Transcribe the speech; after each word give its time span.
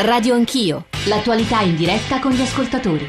Radio 0.00 0.34
Anch'io, 0.34 0.84
l'attualità 1.06 1.62
in 1.62 1.74
diretta 1.74 2.20
con 2.20 2.30
gli 2.30 2.40
ascoltatori. 2.40 3.04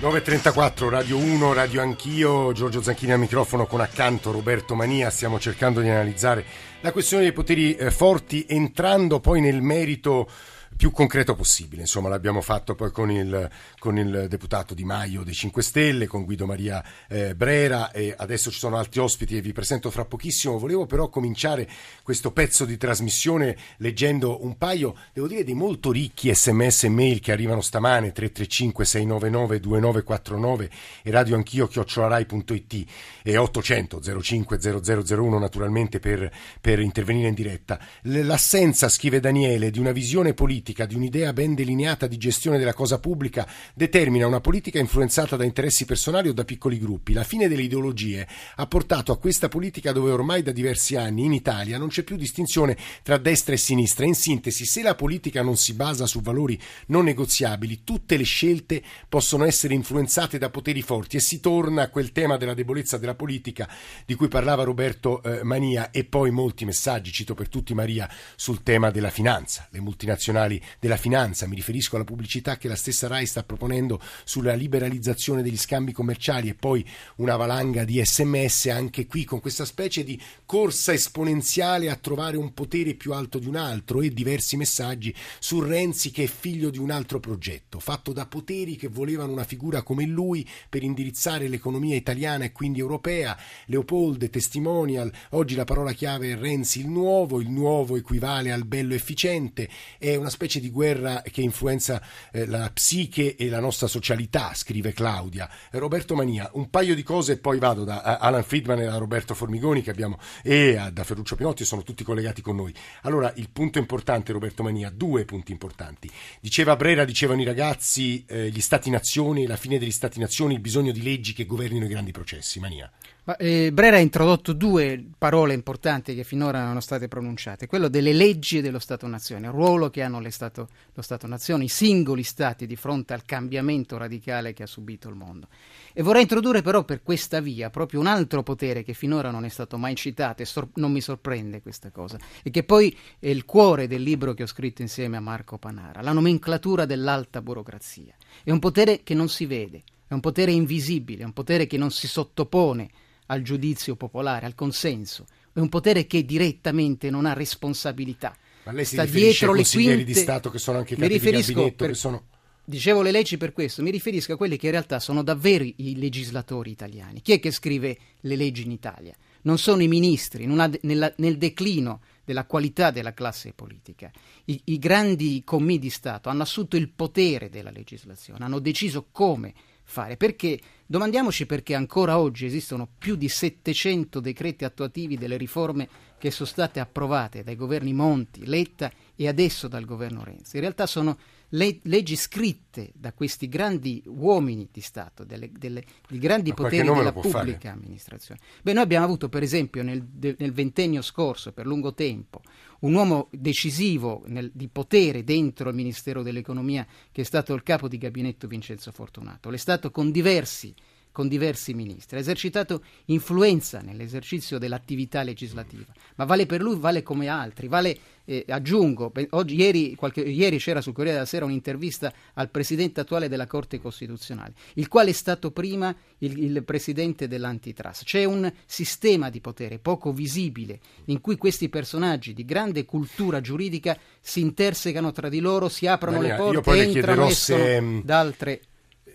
9.34 0.00 0.88
Radio 0.88 1.16
1, 1.16 1.52
Radio 1.52 1.82
Anch'io, 1.82 2.52
Giorgio 2.52 2.80
Zanchini 2.80 3.10
al 3.10 3.18
microfono 3.18 3.66
con 3.66 3.80
accanto 3.80 4.30
Roberto 4.30 4.76
Mania, 4.76 5.10
stiamo 5.10 5.40
cercando 5.40 5.80
di 5.80 5.88
analizzare 5.88 6.44
la 6.80 6.92
questione 6.92 7.24
dei 7.24 7.32
poteri 7.32 7.74
eh, 7.74 7.90
forti 7.90 8.46
entrando 8.48 9.18
poi 9.18 9.40
nel 9.40 9.62
merito 9.62 10.28
più 10.76 10.90
concreto 10.90 11.34
possibile. 11.34 11.82
Insomma, 11.82 12.08
l'abbiamo 12.08 12.40
fatto 12.40 12.74
poi 12.74 12.90
con 12.90 13.10
il, 13.10 13.48
con 13.78 13.98
il 13.98 14.26
deputato 14.28 14.74
Di 14.74 14.84
Maio 14.84 15.22
dei 15.22 15.34
5 15.34 15.62
Stelle, 15.62 16.06
con 16.06 16.24
Guido 16.24 16.46
Maria 16.46 16.82
eh, 17.08 17.34
Brera 17.34 17.90
e 17.92 18.14
adesso 18.16 18.50
ci 18.50 18.58
sono 18.58 18.76
altri 18.76 19.00
ospiti 19.00 19.36
e 19.36 19.40
vi 19.40 19.52
presento 19.52 19.90
fra 19.90 20.04
pochissimo. 20.04 20.58
Volevo 20.58 20.86
però 20.86 21.08
cominciare 21.08 21.68
questo 22.02 22.32
pezzo 22.32 22.64
di 22.64 22.76
trasmissione 22.76 23.56
leggendo 23.76 24.44
un 24.44 24.56
paio, 24.56 24.96
devo 25.12 25.28
dire, 25.28 25.44
di 25.44 25.54
molto 25.54 25.92
ricchi 25.92 26.34
sms 26.34 26.84
e 26.84 26.88
mail 26.88 27.20
che 27.20 27.32
arrivano 27.32 27.60
stamane 27.60 28.12
335 28.12 28.84
699 28.84 29.60
2949 29.60 30.70
e 31.02 31.10
radio 31.10 31.36
anch'io 31.36 31.66
chiocciolarai.it 31.68 32.86
e 33.22 33.36
800 33.36 34.20
05 34.20 34.58
0001 34.82 35.38
naturalmente 35.38 36.00
per, 36.00 36.30
per 36.60 36.80
intervenire 36.80 37.28
in 37.28 37.34
diretta. 37.34 37.78
L'assenza, 38.02 38.88
scrive 38.88 39.20
Daniele, 39.20 39.70
di 39.70 39.78
una 39.78 39.92
visione 39.92 40.34
politica 40.34 40.61
politica, 40.62 40.86
di 40.86 40.94
un'idea 40.94 41.32
ben 41.32 41.54
delineata 41.54 42.06
di 42.06 42.16
gestione 42.16 42.56
della 42.56 42.72
cosa 42.72 43.00
pubblica, 43.00 43.48
determina 43.74 44.28
una 44.28 44.40
politica 44.40 44.78
influenzata 44.78 45.34
da 45.34 45.44
interessi 45.44 45.84
personali 45.84 46.28
o 46.28 46.32
da 46.32 46.44
piccoli 46.44 46.78
gruppi. 46.78 47.12
La 47.12 47.24
fine 47.24 47.48
delle 47.48 47.62
ideologie 47.62 48.26
ha 48.56 48.66
portato 48.66 49.10
a 49.10 49.18
questa 49.18 49.48
politica 49.48 49.90
dove 49.90 50.12
ormai 50.12 50.42
da 50.42 50.52
diversi 50.52 50.94
anni 50.94 51.24
in 51.24 51.32
Italia 51.32 51.78
non 51.78 51.88
c'è 51.88 52.04
più 52.04 52.16
distinzione 52.16 52.76
tra 53.02 53.18
destra 53.18 53.54
e 53.54 53.56
sinistra. 53.56 54.06
In 54.06 54.14
sintesi, 54.14 54.64
se 54.64 54.82
la 54.82 54.94
politica 54.94 55.42
non 55.42 55.56
si 55.56 55.74
basa 55.74 56.06
su 56.06 56.20
valori 56.20 56.58
non 56.86 57.04
negoziabili, 57.04 57.80
tutte 57.82 58.16
le 58.16 58.22
scelte 58.22 58.82
possono 59.08 59.44
essere 59.44 59.74
influenzate 59.74 60.38
da 60.38 60.50
poteri 60.50 60.82
forti 60.82 61.16
e 61.16 61.20
si 61.20 61.40
torna 61.40 61.82
a 61.82 61.90
quel 61.90 62.12
tema 62.12 62.36
della 62.36 62.54
debolezza 62.54 62.98
della 62.98 63.16
politica 63.16 63.68
di 64.06 64.14
cui 64.14 64.28
parlava 64.28 64.62
Roberto 64.62 65.22
eh, 65.24 65.42
Mania 65.42 65.90
e 65.90 66.04
poi 66.04 66.30
molti 66.30 66.64
messaggi, 66.64 67.10
cito 67.10 67.34
per 67.34 67.48
tutti 67.48 67.74
Maria, 67.74 68.08
sul 68.36 68.62
tema 68.62 68.90
della 68.90 69.10
finanza. 69.10 69.66
Le 69.70 69.80
multinazionali 69.80 70.51
della 70.78 70.96
finanza, 70.96 71.46
mi 71.46 71.54
riferisco 71.54 71.96
alla 71.96 72.04
pubblicità 72.04 72.56
che 72.56 72.68
la 72.68 72.76
stessa 72.76 73.06
RAI 73.06 73.26
sta 73.26 73.44
proponendo 73.44 74.00
sulla 74.24 74.54
liberalizzazione 74.54 75.42
degli 75.42 75.56
scambi 75.56 75.92
commerciali 75.92 76.48
e 76.48 76.54
poi 76.54 76.84
una 77.16 77.36
valanga 77.36 77.84
di 77.84 78.02
sms 78.04 78.66
anche 78.66 79.06
qui 79.06 79.24
con 79.24 79.40
questa 79.40 79.64
specie 79.64 80.04
di 80.04 80.20
corsa 80.44 80.92
esponenziale 80.92 81.90
a 81.90 81.96
trovare 81.96 82.36
un 82.36 82.52
potere 82.52 82.94
più 82.94 83.12
alto 83.12 83.38
di 83.38 83.46
un 83.46 83.56
altro 83.56 84.00
e 84.00 84.12
diversi 84.12 84.56
messaggi 84.56 85.14
su 85.38 85.60
Renzi 85.60 86.10
che 86.10 86.24
è 86.24 86.26
figlio 86.26 86.70
di 86.70 86.78
un 86.78 86.90
altro 86.90 87.20
progetto, 87.20 87.78
fatto 87.78 88.12
da 88.12 88.26
poteri 88.26 88.76
che 88.76 88.88
volevano 88.88 89.32
una 89.32 89.44
figura 89.44 89.82
come 89.82 90.04
lui 90.06 90.48
per 90.68 90.82
indirizzare 90.82 91.48
l'economia 91.48 91.96
italiana 91.96 92.44
e 92.44 92.52
quindi 92.52 92.80
europea, 92.80 93.36
Leopolde, 93.66 94.30
testimonial, 94.30 95.12
oggi 95.30 95.54
la 95.54 95.64
parola 95.64 95.92
chiave 95.92 96.32
è 96.32 96.36
Renzi 96.36 96.80
il 96.80 96.88
nuovo, 96.88 97.40
il 97.40 97.50
nuovo 97.50 97.96
equivale 97.96 98.52
al 98.52 98.64
bello 98.64 98.94
efficiente, 98.94 99.68
è 99.98 100.16
una 100.16 100.30
specie 100.30 100.41
specie 100.42 100.58
di 100.58 100.70
guerra 100.70 101.22
che 101.22 101.40
influenza 101.40 102.02
eh, 102.32 102.46
la 102.46 102.68
psiche 102.74 103.36
e 103.36 103.48
la 103.48 103.60
nostra 103.60 103.86
socialità, 103.86 104.52
scrive 104.54 104.92
Claudia. 104.92 105.48
Roberto 105.70 106.16
Mania, 106.16 106.50
un 106.54 106.68
paio 106.68 106.96
di 106.96 107.04
cose 107.04 107.34
e 107.34 107.36
poi 107.38 107.60
vado 107.60 107.84
da 107.84 108.02
Alan 108.18 108.42
Friedman 108.42 108.80
e 108.80 108.84
da 108.86 108.96
Roberto 108.96 109.34
Formigoni 109.34 109.82
che 109.82 109.90
abbiamo, 109.90 110.18
e 110.42 110.90
da 110.92 111.04
Ferruccio 111.04 111.36
Pinotti, 111.36 111.64
sono 111.64 111.84
tutti 111.84 112.02
collegati 112.02 112.42
con 112.42 112.56
noi. 112.56 112.74
Allora, 113.02 113.32
il 113.36 113.50
punto 113.50 113.78
importante, 113.78 114.32
Roberto 114.32 114.64
Mania, 114.64 114.90
due 114.90 115.24
punti 115.24 115.52
importanti. 115.52 116.10
Diceva 116.40 116.74
Brera, 116.74 117.04
dicevano 117.04 117.40
i 117.40 117.44
ragazzi, 117.44 118.24
eh, 118.26 118.50
gli 118.50 118.60
stati-nazioni, 118.60 119.46
la 119.46 119.56
fine 119.56 119.78
degli 119.78 119.92
stati-nazioni, 119.92 120.54
il 120.54 120.60
bisogno 120.60 120.90
di 120.90 121.04
leggi 121.04 121.34
che 121.34 121.46
governino 121.46 121.84
i 121.84 121.88
grandi 121.88 122.10
processi. 122.10 122.58
Mania. 122.58 122.90
Ma, 123.24 123.36
eh, 123.36 123.70
Brera 123.72 123.98
ha 123.98 124.00
introdotto 124.00 124.52
due 124.52 125.00
parole 125.16 125.54
importanti 125.54 126.12
che 126.12 126.24
finora 126.24 126.58
non 126.58 126.62
erano 126.62 126.80
state 126.80 127.06
pronunciate, 127.06 127.68
quello 127.68 127.86
delle 127.86 128.12
leggi 128.12 128.60
dello 128.60 128.80
Stato-Nazione, 128.80 129.46
il 129.46 129.52
ruolo 129.52 129.90
che 129.90 130.02
hanno 130.02 130.20
Stato, 130.30 130.68
lo 130.92 131.02
Stato-Nazione, 131.02 131.62
i 131.62 131.68
singoli 131.68 132.24
Stati 132.24 132.66
di 132.66 132.74
fronte 132.74 133.12
al 133.12 133.24
cambiamento 133.24 133.96
radicale 133.96 134.52
che 134.52 134.64
ha 134.64 134.66
subito 134.66 135.08
il 135.08 135.14
mondo. 135.14 135.46
E 135.92 136.02
vorrei 136.02 136.22
introdurre 136.22 136.62
però 136.62 136.82
per 136.82 137.04
questa 137.04 137.40
via 137.40 137.70
proprio 137.70 138.00
un 138.00 138.08
altro 138.08 138.42
potere 138.42 138.82
che 138.82 138.92
finora 138.92 139.30
non 139.30 139.44
è 139.44 139.48
stato 139.48 139.76
mai 139.76 139.94
citato 139.94 140.42
e 140.42 140.44
sor- 140.44 140.70
non 140.74 140.90
mi 140.90 141.00
sorprende 141.00 141.62
questa 141.62 141.92
cosa, 141.92 142.18
e 142.42 142.50
che 142.50 142.64
poi 142.64 142.96
è 143.20 143.28
il 143.28 143.44
cuore 143.44 143.86
del 143.86 144.02
libro 144.02 144.34
che 144.34 144.42
ho 144.42 144.48
scritto 144.48 144.82
insieme 144.82 145.16
a 145.16 145.20
Marco 145.20 145.58
Panara, 145.58 146.02
la 146.02 146.12
nomenclatura 146.12 146.86
dell'alta 146.86 147.40
burocrazia. 147.40 148.16
È 148.42 148.50
un 148.50 148.58
potere 148.58 149.04
che 149.04 149.14
non 149.14 149.28
si 149.28 149.46
vede, 149.46 149.84
è 150.08 150.12
un 150.12 150.20
potere 150.20 150.50
invisibile, 150.50 151.22
è 151.22 151.24
un 151.24 151.32
potere 151.32 151.68
che 151.68 151.78
non 151.78 151.92
si 151.92 152.08
sottopone 152.08 152.90
al 153.32 153.42
giudizio 153.42 153.96
popolare, 153.96 154.46
al 154.46 154.54
consenso. 154.54 155.26
È 155.52 155.58
un 155.58 155.68
potere 155.68 156.06
che 156.06 156.24
direttamente 156.24 157.10
non 157.10 157.26
ha 157.26 157.32
responsabilità. 157.32 158.36
Ma 158.64 158.72
lei 158.72 158.84
si 158.84 158.94
sta 158.94 159.04
dietro 159.04 159.52
le 159.54 159.64
quinte 159.64 160.04
di 160.04 160.14
Stato 160.14 160.50
che 160.50 160.58
sono 160.58 160.78
anche 160.78 160.94
capi 160.94 161.18
di 161.18 161.30
gabinetto 161.30 161.72
per... 161.74 161.88
che 161.88 161.94
sono 161.94 162.26
Dicevo 162.64 163.02
le 163.02 163.10
leggi 163.10 163.38
per 163.38 163.52
questo, 163.52 163.82
mi 163.82 163.90
riferisco 163.90 164.34
a 164.34 164.36
quelli 164.36 164.56
che 164.56 164.66
in 164.66 164.72
realtà 164.72 165.00
sono 165.00 165.24
davvero 165.24 165.64
i 165.64 165.96
legislatori 165.96 166.70
italiani. 166.70 167.20
Chi 167.20 167.32
è 167.32 167.40
che 167.40 167.50
scrive 167.50 167.98
le 168.20 168.36
leggi 168.36 168.62
in 168.62 168.70
Italia? 168.70 169.16
Non 169.42 169.58
sono 169.58 169.82
i 169.82 169.88
ministri, 169.88 170.46
una, 170.46 170.70
nella, 170.82 171.12
nel 171.16 171.38
declino 171.38 172.02
della 172.24 172.44
qualità 172.44 172.92
della 172.92 173.14
classe 173.14 173.52
politica. 173.52 174.12
I, 174.44 174.60
I 174.66 174.78
grandi 174.78 175.42
commi 175.44 175.80
di 175.80 175.90
Stato 175.90 176.28
hanno 176.28 176.42
assunto 176.42 176.76
il 176.76 176.88
potere 176.88 177.48
della 177.48 177.72
legislazione, 177.72 178.44
hanno 178.44 178.60
deciso 178.60 179.08
come 179.10 179.52
fare. 179.92 180.16
Perché? 180.16 180.58
Domandiamoci 180.86 181.46
perché 181.46 181.74
ancora 181.74 182.18
oggi 182.18 182.46
esistono 182.46 182.88
più 182.98 183.14
di 183.14 183.28
700 183.28 184.20
decreti 184.20 184.64
attuativi 184.64 185.16
delle 185.16 185.36
riforme 185.36 185.88
che 186.18 186.30
sono 186.30 186.48
state 186.48 186.80
approvate 186.80 187.42
dai 187.42 187.56
governi 187.56 187.92
Monti, 187.92 188.46
Letta 188.46 188.90
e 189.14 189.28
adesso 189.28 189.68
dal 189.68 189.84
governo 189.84 190.24
Renzi. 190.24 190.56
In 190.56 190.62
realtà 190.62 190.86
sono 190.86 191.16
le, 191.54 191.78
leggi 191.82 192.16
scritte 192.16 192.92
da 192.94 193.12
questi 193.12 193.48
grandi 193.48 194.02
uomini 194.06 194.68
di 194.70 194.80
Stato, 194.80 195.24
delle, 195.24 195.50
delle, 195.52 195.84
di 196.08 196.18
grandi 196.18 196.50
Ma 196.50 196.56
poteri 196.56 196.90
della 196.92 197.12
pubblica 197.12 197.58
fare? 197.58 197.68
amministrazione. 197.68 198.40
Beh, 198.62 198.72
noi 198.72 198.82
abbiamo 198.82 199.04
avuto, 199.04 199.28
per 199.28 199.42
esempio, 199.42 199.82
nel, 199.82 200.02
de, 200.02 200.36
nel 200.38 200.52
ventennio 200.52 201.02
scorso, 201.02 201.52
per 201.52 201.66
lungo 201.66 201.94
tempo, 201.94 202.40
un 202.80 202.94
uomo 202.94 203.28
decisivo 203.30 204.22
nel, 204.26 204.50
di 204.52 204.68
potere 204.68 205.24
dentro 205.24 205.68
il 205.68 205.74
Ministero 205.74 206.22
dell'Economia, 206.22 206.86
che 207.10 207.20
è 207.20 207.24
stato 207.24 207.54
il 207.54 207.62
capo 207.62 207.88
di 207.88 207.98
gabinetto 207.98 208.46
Vincenzo 208.46 208.90
Fortunato. 208.90 209.50
L'è 209.50 209.58
stato 209.58 209.90
con 209.90 210.10
diversi 210.10 210.74
con 211.12 211.28
diversi 211.28 211.74
ministri, 211.74 212.16
ha 212.16 212.20
esercitato 212.20 212.82
influenza 213.06 213.80
nell'esercizio 213.80 214.58
dell'attività 214.58 215.22
legislativa, 215.22 215.92
ma 216.16 216.24
vale 216.24 216.46
per 216.46 216.62
lui, 216.62 216.76
vale 216.78 217.02
come 217.02 217.28
altri, 217.28 217.68
vale, 217.68 217.96
eh, 218.24 218.44
aggiungo, 218.48 219.12
oggi, 219.30 219.56
ieri, 219.56 219.94
qualche, 219.94 220.22
ieri 220.22 220.58
c'era 220.58 220.80
sul 220.80 220.92
Corriere 220.92 221.16
della 221.16 221.28
Sera 221.28 221.44
un'intervista 221.44 222.12
al 222.34 222.50
presidente 222.50 223.00
attuale 223.00 223.28
della 223.28 223.46
Corte 223.46 223.78
Costituzionale, 223.78 224.54
il 224.74 224.88
quale 224.88 225.10
è 225.10 225.12
stato 225.12 225.50
prima 225.50 225.94
il, 226.18 226.42
il 226.42 226.64
presidente 226.64 227.28
dell'antitrust. 227.28 228.04
C'è 228.04 228.24
un 228.24 228.50
sistema 228.64 229.28
di 229.28 229.40
potere 229.40 229.78
poco 229.78 230.12
visibile 230.12 230.80
in 231.06 231.20
cui 231.20 231.36
questi 231.36 231.68
personaggi 231.68 232.32
di 232.32 232.44
grande 232.44 232.84
cultura 232.84 233.40
giuridica 233.40 233.98
si 234.20 234.40
intersecano 234.40 235.12
tra 235.12 235.28
di 235.28 235.40
loro, 235.40 235.68
si 235.68 235.86
aprono 235.86 236.18
Maria, 236.18 236.32
le 236.32 236.60
porte, 236.60 236.82
entrano 236.82 237.26
e 237.26 237.30
escono 237.30 238.00
da 238.02 238.18
altre 238.18 238.60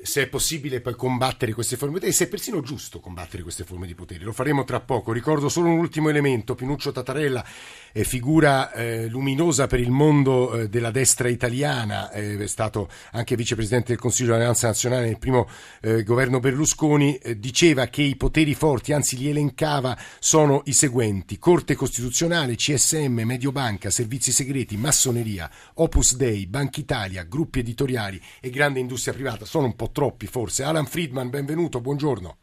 se 0.07 0.21
è 0.21 0.27
possibile 0.27 0.79
poi 0.79 0.95
combattere 0.95 1.51
queste 1.51 1.75
forme 1.75 1.95
di 1.95 1.99
potere, 1.99 2.15
se 2.15 2.25
è 2.25 2.29
persino 2.29 2.61
giusto 2.61 3.01
combattere 3.01 3.43
queste 3.43 3.65
forme 3.65 3.85
di 3.85 3.93
potere. 3.93 4.23
Lo 4.23 4.31
faremo 4.31 4.63
tra 4.63 4.79
poco. 4.79 5.11
Ricordo 5.11 5.49
solo 5.49 5.67
un 5.67 5.77
ultimo 5.77 6.07
elemento. 6.07 6.55
Pinuccio 6.55 6.93
Tatarella 6.93 7.45
è 7.91 8.03
figura 8.03 8.71
eh, 8.71 9.07
luminosa 9.07 9.67
per 9.67 9.81
il 9.81 9.91
mondo 9.91 10.53
eh, 10.53 10.69
della 10.69 10.91
destra 10.91 11.27
italiana, 11.27 12.09
eh, 12.11 12.37
è 12.37 12.47
stato 12.47 12.89
anche 13.11 13.35
vicepresidente 13.35 13.89
del 13.89 13.99
Consiglio 13.99 14.31
dell'Alleanza 14.31 14.67
Nazionale 14.67 15.07
nel 15.07 15.19
primo 15.19 15.49
eh, 15.81 16.03
governo 16.03 16.39
Berlusconi, 16.39 17.17
eh, 17.17 17.37
diceva 17.37 17.87
che 17.87 18.01
i 18.03 18.15
poteri 18.15 18.55
forti, 18.55 18.93
anzi 18.93 19.17
li 19.17 19.27
elencava, 19.27 19.97
sono 20.19 20.61
i 20.65 20.71
seguenti. 20.73 21.37
Corte 21.37 21.75
Costituzionale, 21.75 22.55
CSM, 22.55 23.23
Mediobanca, 23.25 23.89
Servizi 23.89 24.31
Segreti, 24.31 24.77
Massoneria, 24.77 25.51
Opus 25.73 26.15
Dei, 26.15 26.47
Banca 26.47 26.79
Italia, 26.79 27.23
gruppi 27.23 27.59
editoriali 27.59 28.21
e 28.39 28.49
grande 28.49 28.79
industria 28.79 29.13
privata. 29.13 29.43
Sono 29.43 29.65
un 29.65 29.75
po' 29.75 29.91
troppi 29.97 30.27
forse. 30.27 30.63
Alan 30.63 30.85
Friedman, 30.85 31.31
benvenuto, 31.31 31.81
buongiorno. 31.81 32.37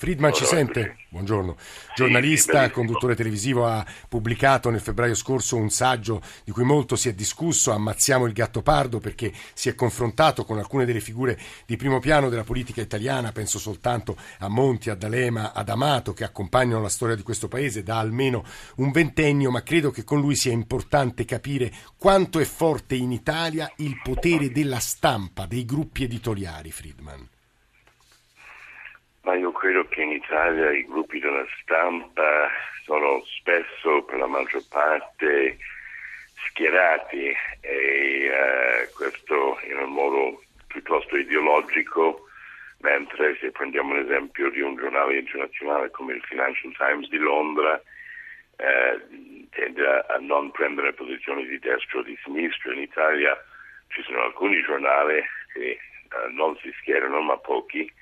Friedman 0.00 0.32
ci 0.32 0.44
sente? 0.44 0.98
Buongiorno. 1.08 1.56
Giornalista, 1.96 2.70
conduttore 2.70 3.16
televisivo, 3.16 3.66
ha 3.66 3.84
pubblicato 4.08 4.70
nel 4.70 4.78
febbraio 4.78 5.16
scorso 5.16 5.56
un 5.56 5.70
saggio 5.70 6.22
di 6.44 6.52
cui 6.52 6.62
molto 6.62 6.94
si 6.94 7.08
è 7.08 7.14
discusso, 7.14 7.72
Ammazziamo 7.72 8.24
il 8.24 8.32
gatto 8.32 8.62
pardo, 8.62 9.00
perché 9.00 9.32
si 9.54 9.68
è 9.68 9.74
confrontato 9.74 10.44
con 10.44 10.56
alcune 10.56 10.84
delle 10.84 11.00
figure 11.00 11.36
di 11.66 11.74
primo 11.74 11.98
piano 11.98 12.28
della 12.28 12.44
politica 12.44 12.80
italiana, 12.80 13.32
penso 13.32 13.58
soltanto 13.58 14.16
a 14.38 14.46
Monti, 14.46 14.88
a 14.88 14.94
D'Alema, 14.94 15.52
ad 15.52 15.68
Amato, 15.68 16.12
che 16.12 16.22
accompagnano 16.22 16.80
la 16.80 16.88
storia 16.88 17.16
di 17.16 17.22
questo 17.22 17.48
paese 17.48 17.82
da 17.82 17.98
almeno 17.98 18.44
un 18.76 18.92
ventennio, 18.92 19.50
ma 19.50 19.64
credo 19.64 19.90
che 19.90 20.04
con 20.04 20.20
lui 20.20 20.36
sia 20.36 20.52
importante 20.52 21.24
capire 21.24 21.72
quanto 21.96 22.38
è 22.38 22.44
forte 22.44 22.94
in 22.94 23.10
Italia 23.10 23.68
il 23.78 24.00
potere 24.00 24.52
della 24.52 24.78
stampa, 24.78 25.46
dei 25.46 25.64
gruppi 25.64 26.04
editoriali, 26.04 26.70
Friedman. 26.70 27.28
Ma 29.28 29.34
io 29.34 29.52
credo 29.52 29.86
che 29.88 30.00
in 30.00 30.12
Italia 30.12 30.72
i 30.72 30.86
gruppi 30.86 31.18
della 31.18 31.44
stampa 31.60 32.48
sono 32.84 33.22
spesso, 33.26 34.02
per 34.04 34.16
la 34.16 34.26
maggior 34.26 34.66
parte, 34.70 35.58
schierati 36.46 37.36
e 37.60 38.30
uh, 38.30 38.96
questo 38.96 39.60
in 39.68 39.76
un 39.76 39.92
modo 39.92 40.42
piuttosto 40.68 41.14
ideologico, 41.18 42.26
mentre 42.78 43.36
se 43.38 43.50
prendiamo 43.50 43.96
l'esempio 43.96 44.48
di 44.48 44.62
un 44.62 44.76
giornale 44.76 45.18
internazionale 45.18 45.90
come 45.90 46.14
il 46.14 46.22
Financial 46.22 46.74
Times 46.78 47.10
di 47.10 47.18
Londra, 47.18 47.78
eh, 48.56 49.46
tende 49.50 49.86
a, 49.86 50.06
a, 50.08 50.16
non 50.20 50.50
prendere 50.52 50.94
posizioni 50.94 51.46
di 51.46 51.58
destra 51.58 51.98
o 51.98 52.02
di 52.02 52.18
sinistra. 52.24 52.72
In 52.72 52.80
Italia 52.80 53.36
ci 53.88 54.02
sono 54.04 54.22
alcuni 54.22 54.62
giornali 54.62 55.22
che 55.52 55.68
eh, 55.68 55.78
non 56.30 56.56
si 56.62 56.72
schierano, 56.80 57.20
ma 57.20 57.36
pochi, 57.36 57.92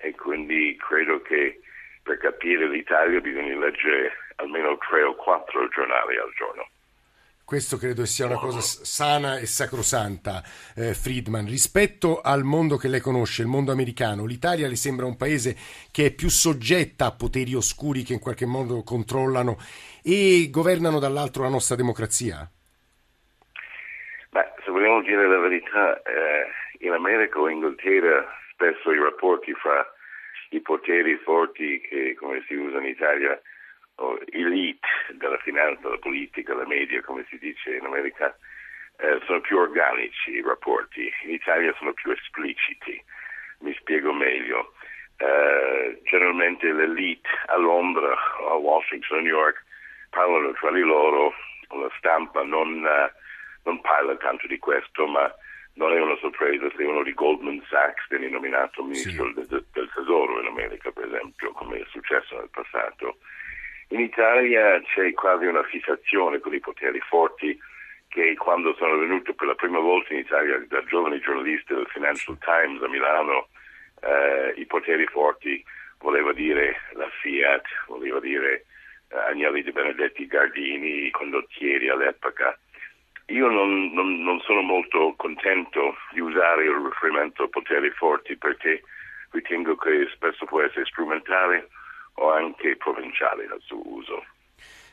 e 0.00 0.14
quindi 0.14 0.76
credo 0.78 1.20
che 1.22 1.60
per 2.02 2.18
capire 2.18 2.68
l'Italia 2.68 3.20
bisogna 3.20 3.58
leggere 3.58 4.12
almeno 4.36 4.76
tre 4.78 5.02
o 5.02 5.14
quattro 5.14 5.68
giornali 5.68 6.16
al 6.16 6.32
giorno. 6.36 6.68
Questo 7.44 7.78
credo 7.78 8.04
sia 8.06 8.26
una 8.26 8.38
cosa 8.38 8.60
sana 8.60 9.38
e 9.38 9.44
sacrosanta, 9.44 10.40
eh, 10.76 10.94
Friedman. 10.94 11.46
Rispetto 11.46 12.20
al 12.20 12.44
mondo 12.44 12.76
che 12.76 12.86
lei 12.86 13.00
conosce, 13.00 13.42
il 13.42 13.48
mondo 13.48 13.72
americano, 13.72 14.24
l'Italia 14.24 14.68
le 14.68 14.76
sembra 14.76 15.04
un 15.04 15.16
paese 15.16 15.56
che 15.90 16.06
è 16.06 16.14
più 16.14 16.28
soggetta 16.28 17.06
a 17.06 17.12
poteri 17.12 17.54
oscuri 17.54 18.04
che 18.04 18.12
in 18.12 18.20
qualche 18.20 18.46
modo 18.46 18.84
controllano 18.84 19.56
e 20.00 20.46
governano 20.48 21.00
dall'altro 21.00 21.42
la 21.42 21.48
nostra 21.48 21.74
democrazia? 21.74 22.48
Beh, 24.30 24.52
se 24.64 24.70
vogliamo 24.70 25.02
dire 25.02 25.26
la 25.26 25.40
verità, 25.40 26.00
eh, 26.02 26.86
in 26.86 26.92
America 26.92 27.40
o 27.40 27.48
in 27.48 27.56
Inghilterra 27.56 28.39
spesso 28.60 28.92
i 28.92 28.98
rapporti 28.98 29.54
fra 29.54 29.86
i 30.50 30.60
poteri 30.60 31.16
forti 31.24 31.80
che, 31.80 32.14
come 32.18 32.44
si 32.46 32.54
usa 32.54 32.76
in 32.78 32.84
Italia, 32.84 33.40
elite 34.32 34.86
della 35.12 35.38
finanza, 35.38 35.80
della 35.80 35.98
politica, 35.98 36.52
della 36.52 36.66
media, 36.66 37.00
come 37.02 37.24
si 37.30 37.38
dice 37.38 37.76
in 37.76 37.86
America, 37.86 38.36
eh, 38.98 39.18
sono 39.24 39.40
più 39.40 39.56
organici 39.56 40.32
i 40.32 40.42
rapporti. 40.42 41.10
In 41.24 41.30
Italia 41.30 41.74
sono 41.78 41.94
più 41.94 42.10
espliciti. 42.10 43.02
Mi 43.60 43.74
spiego 43.80 44.12
meglio. 44.12 44.74
Uh, 45.20 46.00
generalmente 46.04 46.72
l'elite 46.72 47.28
a 47.48 47.56
Londra, 47.58 48.16
a 48.48 48.54
Washington, 48.54 49.18
a 49.18 49.20
New 49.20 49.36
York 49.36 49.62
parlano 50.08 50.52
tra 50.52 50.70
di 50.72 50.80
loro, 50.80 51.34
la 51.68 51.90
stampa 51.98 52.42
non, 52.42 52.82
uh, 52.82 53.10
non 53.64 53.82
parla 53.82 54.16
tanto 54.16 54.46
di 54.46 54.58
questo, 54.58 55.06
ma 55.06 55.30
non 55.74 55.92
è 55.92 56.00
una 56.00 56.16
sorpresa 56.16 56.68
se 56.76 56.82
uno 56.82 57.02
di 57.02 57.14
Goldman 57.14 57.62
Sachs 57.68 58.08
viene 58.08 58.28
nominato 58.28 58.82
ministro 58.82 59.26
sì. 59.28 59.34
del, 59.34 59.64
del, 59.72 59.88
tesoro 59.94 60.40
in 60.40 60.46
America, 60.46 60.90
per 60.90 61.06
esempio, 61.06 61.52
come 61.52 61.78
è 61.78 61.84
successo 61.90 62.36
nel 62.36 62.50
passato. 62.50 63.18
In 63.88 64.00
Italia 64.00 64.80
c'è 64.82 65.12
quasi 65.12 65.46
una 65.46 65.62
fissazione 65.64 66.38
con 66.38 66.54
i 66.54 66.60
poteri 66.60 67.00
forti 67.00 67.58
che 68.08 68.34
quando 68.34 68.74
sono 68.74 68.98
venuto 68.98 69.34
per 69.34 69.46
la 69.46 69.54
prima 69.54 69.78
volta 69.78 70.12
in 70.12 70.20
Italia 70.20 70.62
da 70.68 70.84
giovani 70.84 71.20
giornalisti 71.20 71.74
del 71.74 71.86
Financial 71.86 72.36
Times 72.38 72.82
a 72.82 72.88
Milano, 72.88 73.48
eh, 74.02 74.54
i 74.56 74.66
poteri 74.66 75.06
forti 75.06 75.64
voleva 75.98 76.32
dire 76.32 76.76
la 76.94 77.08
Fiat, 77.20 77.64
voleva 77.86 78.18
dire 78.18 78.64
eh, 79.08 79.16
Agnelli 79.16 79.62
De 79.62 79.72
Benedetti 79.72 80.26
Gardini, 80.26 81.06
i 81.06 81.10
condottieri 81.10 81.88
all'epoca 81.88 82.58
io 83.30 83.48
non, 83.48 83.92
non, 83.92 84.22
non, 84.22 84.40
sono 84.40 84.60
molto 84.60 85.14
contento 85.16 85.96
di 86.12 86.20
usare 86.20 86.64
il 86.64 86.74
riferimento 86.74 87.48
poteri 87.48 87.90
forti 87.90 88.36
perché 88.36 88.82
ritengo 89.30 89.76
che 89.76 90.08
spesso 90.12 90.44
può 90.44 90.60
essere 90.62 90.84
strumentale 90.86 91.68
o 92.14 92.32
anche 92.32 92.76
provinciale 92.76 93.46
nel 93.46 93.60
suo 93.64 93.80
uso. 93.84 94.24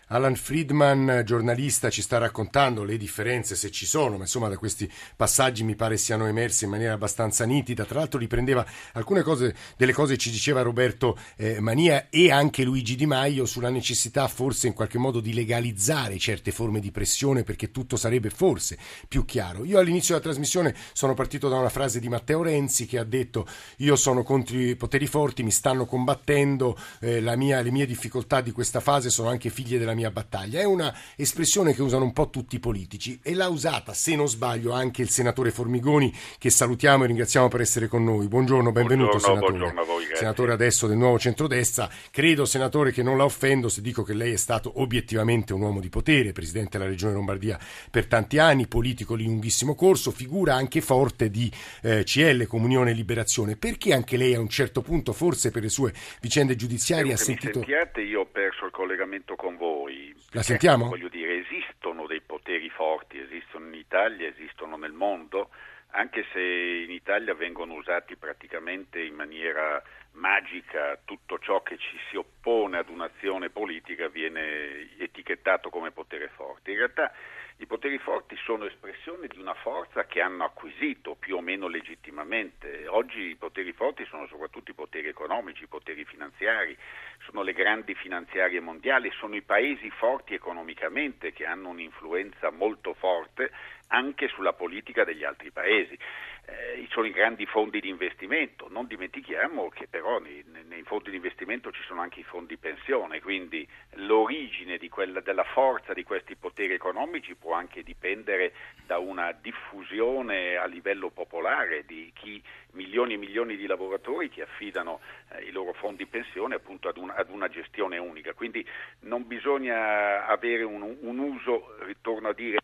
Alan 0.10 0.36
Friedman, 0.36 1.24
giornalista, 1.26 1.90
ci 1.90 2.02
sta 2.02 2.18
raccontando 2.18 2.86
le 2.86 2.96
differenze, 2.96 3.56
se 3.56 3.70
ci 3.72 3.86
sono, 3.86 4.16
ma 4.16 4.24
insomma 4.24 4.48
da 4.48 4.56
questi 4.56 4.90
passaggi 5.18 5.66
mi 5.66 5.76
pare 5.76 5.98
siano 5.98 6.28
emerse 6.28 6.64
in 6.64 6.72
maniera 6.72 6.94
abbastanza 6.94 7.46
nitida. 7.46 7.84
Tra 7.84 8.00
l'altro 8.00 8.18
riprendeva 8.18 8.66
alcune 8.94 9.22
cose, 9.22 9.54
delle 9.76 9.92
cose 9.92 10.14
che 10.14 10.20
ci 10.20 10.32
diceva 10.32 10.62
Roberto 10.62 11.18
eh, 11.36 11.60
Mania 11.60 12.08
e 12.10 12.32
anche 12.32 12.64
Luigi 12.64 12.96
Di 12.96 13.06
Maio 13.06 13.46
sulla 13.46 13.70
necessità 13.70 14.30
forse 14.30 14.68
in 14.68 14.74
qualche 14.74 14.98
modo 14.98 15.20
di 15.20 15.34
legalizzare 15.34 16.18
certe 16.18 16.52
forme 16.52 16.80
di 16.80 16.92
pressione 16.92 17.44
perché 17.44 17.72
tutto 17.72 17.98
sarebbe 17.98 18.30
forse 18.30 18.78
più 19.10 19.26
chiaro. 19.26 19.66
Io 19.66 19.78
all'inizio 19.78 20.14
della 20.14 20.26
trasmissione 20.26 20.74
sono 20.94 21.16
partito 21.16 21.50
da 21.50 21.58
una 21.58 21.68
frase 21.68 22.00
di 22.00 22.08
Matteo 22.08 22.44
Renzi 22.44 22.86
che 22.86 22.98
ha 22.98 23.04
detto 23.04 23.46
io 23.78 23.98
sono 23.98 24.24
contro 24.24 24.58
i 24.58 24.78
poteri 24.78 25.06
forti, 25.06 25.44
mi 25.44 25.52
stanno 25.52 25.86
combattendo, 25.86 26.78
eh, 27.02 27.20
mia, 27.36 27.60
le 27.62 27.72
mie 27.72 27.86
difficoltà 27.86 28.40
di 28.40 28.52
questa 28.52 28.80
fase 28.80 29.10
sono 29.10 29.28
anche 29.28 29.50
figlie 29.50 29.78
della 29.78 29.96
mia 29.97 29.97
battaglia. 30.12 30.60
È 30.60 30.64
una 30.64 30.94
espressione 31.16 31.74
che 31.74 31.82
usano 31.82 32.04
un 32.04 32.14
po' 32.14 32.30
tutti 32.30 32.56
i 32.56 32.60
politici 32.60 33.20
e 33.24 33.34
l'ha 33.34 33.48
usata, 33.48 33.94
se 33.94 34.16
non 34.16 34.28
sbaglio, 34.28 34.72
anche 34.72 35.02
il 35.02 35.10
senatore 35.10 35.52
Formigoni, 35.52 36.14
che 36.38 36.50
salutiamo 36.50 37.04
e 37.04 37.08
ringraziamo 37.08 37.48
per 37.48 37.62
essere 37.62 37.88
con 37.88 38.04
noi. 38.04 38.28
Buongiorno, 38.28 38.72
benvenuto 38.72 39.18
buongiorno, 39.18 39.36
senatore. 39.36 39.58
Buongiorno 39.58 39.86
voi, 39.86 40.06
senatore 40.14 40.54
adesso 40.54 40.88
del 40.88 40.98
nuovo 40.98 41.20
centrodestra. 41.20 41.90
Credo, 42.12 42.46
senatore, 42.46 42.92
che 42.92 43.04
non 43.04 43.18
la 43.18 43.26
offendo 43.26 43.70
se 43.70 43.82
dico 43.82 44.04
che 44.04 44.14
lei 44.14 44.34
è 44.34 44.38
stato 44.38 44.82
obiettivamente 44.82 45.54
un 45.54 45.62
uomo 45.62 45.80
di 45.80 45.90
potere, 45.90 46.32
presidente 46.32 46.78
della 46.78 46.90
Regione 46.90 47.14
Lombardia 47.14 47.60
per 47.90 48.06
tanti 48.08 48.38
anni, 48.38 48.68
politico 48.68 49.16
di 49.16 49.26
lunghissimo 49.26 49.76
corso, 49.76 50.12
figura 50.12 50.56
anche 50.56 50.82
forte 50.82 51.30
di 51.30 51.52
eh, 51.82 52.04
CL, 52.04 52.46
Comunione 52.48 52.92
e 52.92 52.94
Liberazione. 52.94 53.56
Perché 53.56 53.94
anche 53.94 54.18
lei 54.18 54.34
a 54.34 54.40
un 54.40 54.50
certo 54.50 54.82
punto, 54.82 55.14
forse 55.14 55.52
per 55.52 55.64
le 55.64 55.70
sue 55.70 55.94
vicende 56.22 56.56
giudiziarie, 56.56 57.14
ha 57.14 57.18
sentito... 57.18 57.60
Mi 57.60 57.66
sentiate, 57.66 58.02
io 58.02 58.22
ho 58.22 58.26
perso 58.26 58.66
il 58.66 58.72
collegamento 58.72 59.36
con 59.36 59.58
voi 59.58 59.87
la 60.32 60.42
sentiamo? 60.42 60.88
Voglio 60.88 61.10
dire, 61.10 61.38
esistono 61.38 62.06
dei 62.08 62.22
poteri 62.22 62.70
forti, 62.70 63.20
esistono 63.20 63.68
in 63.68 63.74
Italia, 63.76 64.28
esistono 64.28 64.78
nel 64.78 64.92
mondo, 64.94 65.50
anche 65.92 66.26
se 66.32 66.42
in 66.42 66.92
Italia 66.92 67.34
vengono 67.34 67.74
usati 67.74 68.16
praticamente 68.16 69.02
in 69.02 69.16
maniera 69.16 69.82
magica, 70.14 71.00
tutto 71.06 71.40
ciò 71.40 71.62
che 71.62 71.78
ci 71.78 71.98
si 72.10 72.18
oppone 72.18 72.78
ad 72.78 72.90
un'azione 72.90 73.50
politica 73.50 74.08
viene 74.08 74.98
etichettato 74.98 75.70
come 75.70 75.92
potere 75.92 76.30
forte. 76.30 76.72
In 76.72 76.78
realtà 76.78 77.12
i 77.60 77.66
poteri 77.66 77.98
forti 77.98 78.36
sono 78.38 78.66
espressione 78.66 79.28
di 79.28 79.40
una 79.40 79.56
forza 79.56 80.06
che 80.06 80.22
hanno 80.22 80.44
acquisito 80.44 81.16
più 81.16 81.38
o 81.38 81.42
meno 81.42 81.68
legittimamente. 81.68 82.88
Oggi 82.88 83.22
i 83.30 83.36
poteri 83.36 83.74
forti 83.74 84.06
sono 84.06 84.28
soprattutto 84.28 84.70
i 84.70 84.76
poteri 84.76 85.08
economici, 85.08 85.64
i 85.64 85.68
poteri 85.68 86.06
finanziari, 86.06 86.78
sono 87.26 87.42
le 87.42 87.54
grandi 87.54 87.96
finanziarie 87.96 88.60
mondiali, 88.60 89.10
sono 89.12 89.36
i 89.36 89.42
paesi 89.42 89.90
forti 89.90 90.36
economicamente 90.36 91.34
che 91.34 91.46
hanno 91.46 91.70
un'influenza 91.70 92.52
molto 92.52 92.94
forte 92.94 93.52
anche 93.88 94.28
sulla 94.28 94.54
politica 94.54 95.04
degli 95.04 95.24
altri 95.24 95.52
paesi 95.52 95.98
eh, 96.46 96.88
sono 96.90 97.06
i 97.06 97.12
grandi 97.12 97.46
fondi 97.46 97.80
di 97.80 97.90
investimento. 97.90 98.68
Non 98.70 98.88
dimentichiamo 98.88 99.70
che 99.70 99.88
però 99.88 100.20
nei, 100.20 100.44
nei, 100.68 100.84
fondi 100.84 101.10
di 101.10 101.18
investimento 101.18 101.72
ci 101.72 101.82
sono 101.86 102.02
anche 102.02 102.22
i 102.22 102.24
fondi 102.24 102.58
pensione, 102.58 103.22
quindi 103.22 103.68
l'origine 103.96 104.78
quella, 104.90 105.20
della 105.20 105.44
forza 105.44 105.94
di 105.94 106.04
questi 106.04 106.36
poteri 106.36 106.74
economici 106.74 107.36
può 107.36 107.54
anche 107.54 107.84
dipendere 107.84 108.54
da 108.86 108.98
una 108.98 109.32
diffusione 109.34 110.56
a 110.56 110.66
livello 110.66 111.10
popolare 111.10 111.84
di 111.86 112.12
chi 112.14 112.42
milioni 112.72 113.14
e 113.14 113.18
milioni 113.18 113.58
di 113.58 113.66
lavoratori 113.66 114.30
che 114.30 114.44
affidano 114.44 115.02
eh, 115.32 115.44
i 115.44 115.52
loro 115.52 115.74
fondi 115.74 116.06
pensione 116.06 116.56
appunto 116.56 116.88
ad, 116.88 116.98
un, 116.98 117.10
ad, 117.10 117.30
una 117.30 117.50
gestione 117.50 117.98
unica. 117.98 118.34
Quindi 118.34 118.66
non 119.02 119.28
bisogna 119.28 120.26
avere 120.26 120.64
un, 120.64 120.98
un 121.02 121.18
uso, 121.18 121.76
ritorno 121.82 122.30
a 122.30 122.34
dire 122.34 122.58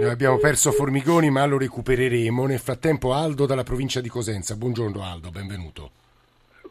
noi 0.00 0.08
abbiamo 0.08 0.38
perso 0.38 0.72
Formigoni, 0.72 1.28
ma 1.28 1.44
lo 1.44 1.58
recupereremo. 1.58 2.46
Nel 2.46 2.58
frattempo 2.58 3.12
Aldo 3.12 3.44
dalla 3.44 3.64
provincia 3.64 4.00
di 4.00 4.08
Cosenza. 4.08 4.56
Buongiorno 4.56 5.04
Aldo, 5.04 5.28
benvenuto. 5.28 5.90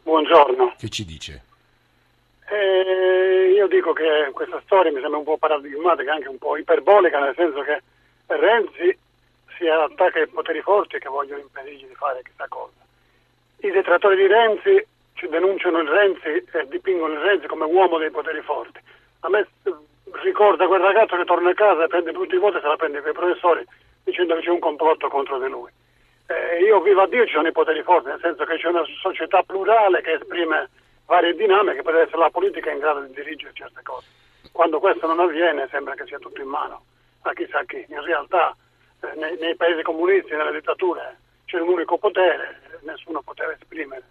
Buongiorno. 0.01 0.73
Che 0.75 0.89
ci 0.89 1.05
dice? 1.05 1.43
Eh, 2.49 3.53
io 3.53 3.67
dico 3.67 3.93
che 3.93 4.31
questa 4.33 4.59
storia 4.65 4.91
mi 4.91 4.99
sembra 4.99 5.19
un 5.19 5.25
po' 5.25 5.37
paradigmatica, 5.37 6.11
anche 6.11 6.27
un 6.27 6.39
po' 6.39 6.57
iperbolica, 6.57 7.19
nel 7.19 7.35
senso 7.35 7.61
che 7.61 7.83
Renzi 8.25 8.97
si 9.55 9.67
attacca 9.67 10.17
ai 10.17 10.27
poteri 10.27 10.61
forti 10.61 10.97
che 10.97 11.07
vogliono 11.07 11.41
impedirgli 11.41 11.85
di 11.85 11.93
fare 11.93 12.23
questa 12.23 12.47
cosa. 12.47 12.81
I 13.57 13.69
detrattori 13.69 14.15
di 14.15 14.25
Renzi 14.25 14.83
ci 15.13 15.27
denunciano 15.27 15.77
il 15.77 15.87
Renzi 15.87 16.49
e 16.51 16.67
dipingono 16.67 17.13
il 17.13 17.19
Renzi 17.19 17.45
come 17.45 17.65
uomo 17.65 17.99
dei 17.99 18.09
poteri 18.09 18.41
forti. 18.41 18.79
A 19.19 19.29
me 19.29 19.47
eh, 19.61 19.73
ricorda 20.23 20.67
quel 20.67 20.81
ragazzo 20.81 21.15
che 21.15 21.25
torna 21.25 21.49
a 21.49 21.53
casa 21.53 21.83
e 21.83 21.87
prende 21.87 22.11
tutti 22.11 22.35
i 22.35 22.39
voti 22.39 22.57
e 22.57 22.61
se 22.61 22.67
la 22.67 22.75
prende 22.75 23.01
con 23.01 23.11
i 23.11 23.13
professori 23.13 23.65
dicendo 24.03 24.35
che 24.35 24.41
c'è 24.41 24.49
un 24.49 24.59
complotto 24.59 25.07
contro 25.07 25.39
di 25.39 25.47
lui. 25.47 25.71
Eh, 26.27 26.61
io 26.61 26.79
vivo 26.81 27.01
a 27.01 27.07
Dio 27.07 27.25
ci 27.25 27.33
sono 27.33 27.47
i 27.47 27.51
poteri 27.51 27.81
forti, 27.83 28.09
nel 28.09 28.19
senso 28.19 28.43
che 28.45 28.57
c'è 28.57 28.67
una 28.67 28.83
società 29.01 29.41
plurale 29.43 30.01
che 30.01 30.13
esprime 30.13 30.69
varie 31.05 31.33
dinamiche, 31.35 31.81
per 31.81 31.95
essere 31.95 32.19
la 32.19 32.29
politica 32.29 32.71
in 32.71 32.79
grado 32.79 33.01
di 33.01 33.13
dirigere 33.13 33.51
certe 33.53 33.81
cose. 33.83 34.07
Quando 34.51 34.79
questo 34.79 35.07
non 35.07 35.19
avviene 35.19 35.67
sembra 35.69 35.95
che 35.95 36.05
sia 36.05 36.19
tutto 36.19 36.41
in 36.41 36.47
mano 36.47 36.83
a 37.21 37.33
chissà 37.33 37.63
chi. 37.65 37.83
In 37.89 38.03
realtà 38.03 38.55
eh, 39.01 39.15
nei, 39.15 39.37
nei 39.37 39.55
paesi 39.55 39.81
comunisti, 39.81 40.35
nelle 40.35 40.51
dittature, 40.51 41.17
c'è 41.45 41.59
un 41.59 41.69
unico 41.69 41.97
potere, 41.97 42.59
nessuno 42.81 43.21
poteva 43.21 43.51
esprimere 43.51 44.03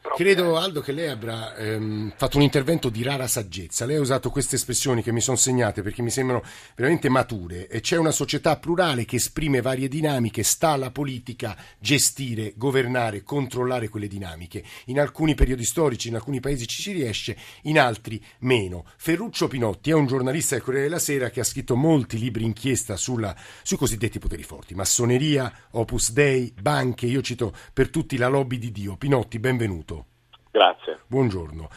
Credo 0.00 0.56
Aldo 0.56 0.80
che 0.80 0.92
lei 0.92 1.08
abbia 1.08 1.54
ehm, 1.56 2.12
fatto 2.16 2.36
un 2.36 2.42
intervento 2.42 2.88
di 2.88 3.02
rara 3.02 3.26
saggezza. 3.26 3.84
Lei 3.84 3.96
ha 3.96 4.00
usato 4.00 4.30
queste 4.30 4.56
espressioni 4.56 5.02
che 5.02 5.12
mi 5.12 5.20
sono 5.20 5.36
segnate 5.36 5.82
perché 5.82 6.02
mi 6.02 6.10
sembrano 6.10 6.42
veramente 6.74 7.08
mature. 7.08 7.68
E 7.68 7.80
c'è 7.80 7.96
una 7.96 8.10
società 8.10 8.56
plurale 8.56 9.04
che 9.04 9.16
esprime 9.16 9.60
varie 9.60 9.88
dinamiche, 9.88 10.42
sta 10.42 10.70
alla 10.70 10.90
politica 10.90 11.56
gestire, 11.78 12.52
governare, 12.56 13.22
controllare 13.22 13.88
quelle 13.88 14.08
dinamiche. 14.08 14.64
In 14.86 15.00
alcuni 15.00 15.34
periodi 15.34 15.64
storici, 15.64 16.08
in 16.08 16.14
alcuni 16.16 16.40
paesi 16.40 16.66
ci 16.66 16.82
si 16.82 16.92
riesce, 16.92 17.36
in 17.62 17.78
altri 17.78 18.22
meno. 18.40 18.84
Ferruccio 18.96 19.48
Pinotti 19.48 19.90
è 19.90 19.94
un 19.94 20.06
giornalista 20.06 20.54
del 20.54 20.64
Corriere 20.64 20.86
della 20.86 21.00
Sera 21.00 21.30
che 21.30 21.40
ha 21.40 21.44
scritto 21.44 21.76
molti 21.76 22.18
libri 22.18 22.44
inchiesta 22.44 22.96
sulla, 22.96 23.34
sui 23.62 23.76
cosiddetti 23.76 24.18
poteri 24.18 24.42
forti. 24.42 24.74
Massoneria, 24.74 25.52
Opus 25.70 26.12
Dei, 26.12 26.52
banche, 26.60 27.06
io 27.06 27.22
cito 27.22 27.54
per 27.72 27.88
tutti 27.88 28.16
la 28.16 28.28
lobby 28.28 28.58
di 28.58 28.70
Dio. 28.70 28.96
Pinotti, 28.96 29.38
benvenuto. 29.38 29.87
Grazie. 30.50 31.00
Buongiorno. 31.06 31.68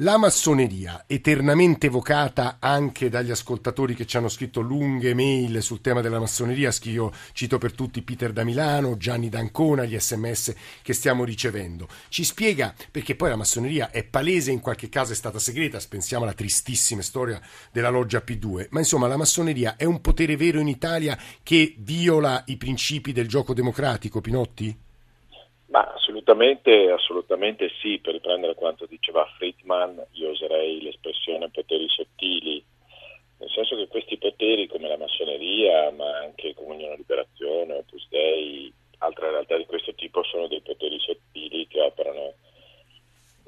La 0.00 0.16
massoneria, 0.16 1.02
eternamente 1.08 1.88
evocata 1.88 2.58
anche 2.60 3.08
dagli 3.08 3.32
ascoltatori 3.32 3.96
che 3.96 4.06
ci 4.06 4.16
hanno 4.16 4.28
scritto 4.28 4.60
lunghe 4.60 5.12
mail 5.12 5.60
sul 5.60 5.80
tema 5.80 6.00
della 6.00 6.20
massoneria, 6.20 6.70
io 6.84 7.10
cito 7.32 7.58
per 7.58 7.72
tutti 7.72 8.02
Peter 8.02 8.32
da 8.32 8.44
Milano, 8.44 8.96
Gianni 8.96 9.28
D'Ancona, 9.28 9.84
gli 9.84 9.98
sms 9.98 10.54
che 10.82 10.92
stiamo 10.92 11.24
ricevendo, 11.24 11.88
ci 12.10 12.22
spiega 12.22 12.72
perché 12.92 13.16
poi 13.16 13.30
la 13.30 13.34
massoneria 13.34 13.90
è 13.90 14.04
palese, 14.04 14.52
in 14.52 14.60
qualche 14.60 14.88
caso 14.88 15.10
è 15.10 15.16
stata 15.16 15.40
segreta, 15.40 15.80
pensiamo 15.88 16.22
alla 16.22 16.32
tristissima 16.32 17.02
storia 17.02 17.40
della 17.72 17.88
loggia 17.88 18.22
P2, 18.24 18.68
ma 18.70 18.78
insomma 18.78 19.08
la 19.08 19.16
massoneria 19.16 19.74
è 19.74 19.82
un 19.82 20.00
potere 20.00 20.36
vero 20.36 20.60
in 20.60 20.68
Italia 20.68 21.18
che 21.42 21.74
viola 21.76 22.44
i 22.46 22.56
principi 22.56 23.10
del 23.10 23.26
gioco 23.26 23.52
democratico, 23.52 24.20
Pinotti? 24.20 24.86
Assolutamente, 26.08 26.90
assolutamente 26.90 27.70
sì, 27.82 27.98
per 27.98 28.14
riprendere 28.14 28.54
quanto 28.54 28.86
diceva 28.86 29.30
Friedman, 29.36 30.06
io 30.12 30.30
userei 30.30 30.80
l'espressione 30.80 31.50
poteri 31.50 31.86
sottili, 31.86 32.64
nel 33.36 33.50
senso 33.50 33.76
che 33.76 33.88
questi 33.88 34.16
poteri 34.16 34.66
come 34.68 34.88
la 34.88 34.96
massoneria, 34.96 35.90
ma 35.90 36.16
anche 36.20 36.54
Comunione 36.54 36.96
Liberazione, 36.96 37.74
Opus 37.74 38.08
Dei, 38.08 38.72
altre 39.00 39.28
realtà 39.28 39.58
di 39.58 39.66
questo 39.66 39.92
tipo 39.96 40.24
sono 40.24 40.48
dei 40.48 40.62
poteri 40.62 40.98
sottili 40.98 41.66
che 41.66 41.78
operano 41.78 42.32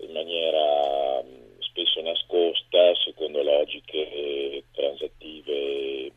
in 0.01 0.13
maniera 0.13 1.25
spesso 1.61 2.03
nascosta, 2.03 2.95
secondo 2.97 3.43
logiche 3.43 4.65
transattive 4.73 6.13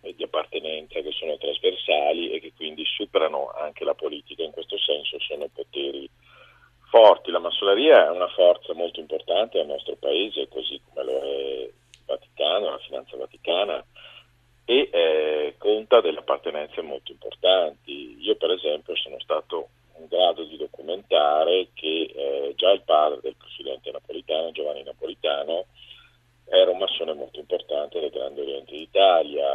di 0.00 0.22
appartenenza 0.22 1.00
che 1.00 1.12
sono 1.12 1.36
trasversali 1.36 2.30
e 2.30 2.40
che 2.40 2.52
quindi 2.54 2.84
superano 2.84 3.50
anche 3.50 3.84
la 3.84 3.94
politica, 3.94 4.42
in 4.42 4.52
questo 4.52 4.78
senso 4.78 5.18
sono 5.20 5.48
poteri 5.52 6.08
forti. 6.90 7.30
La 7.30 7.38
massoneria 7.38 8.06
è 8.06 8.10
una 8.10 8.28
forza 8.28 8.72
molto 8.74 9.00
importante 9.00 9.58
al 9.58 9.66
nostro 9.66 9.96
paese, 9.96 10.48
così 10.48 10.80
come 10.88 11.04
lo 11.04 11.18
è 11.18 11.62
il 11.62 11.72
Vaticano, 12.06 12.70
la 12.70 12.78
finanza 12.78 13.16
vaticana, 13.16 13.84
e 14.64 14.88
eh, 14.92 15.54
conta 15.58 16.00
delle 16.00 16.18
appartenenze 16.18 16.80
molto 16.82 17.12
importanti. 17.12 18.16
Io 18.20 18.36
per 18.36 18.50
esempio 18.50 18.94
sono 18.96 19.18
stato 19.20 19.68
in 19.98 20.06
grado 20.08 20.44
di 20.44 20.56
documentare 20.56 21.68
che 21.74 22.12
eh, 22.14 22.52
già 22.54 22.70
il 22.70 22.82
padre 22.82 23.20
del 23.22 23.36
presidente 23.36 23.90
napolitano, 23.90 24.52
Giovanni 24.52 24.82
Napolitano, 24.82 25.66
era 26.44 26.70
un 26.70 26.78
massone 26.78 27.12
molto 27.14 27.38
importante 27.38 28.00
del 28.00 28.10
Grande 28.10 28.40
Oriente 28.40 28.72
d'Italia, 28.72 29.46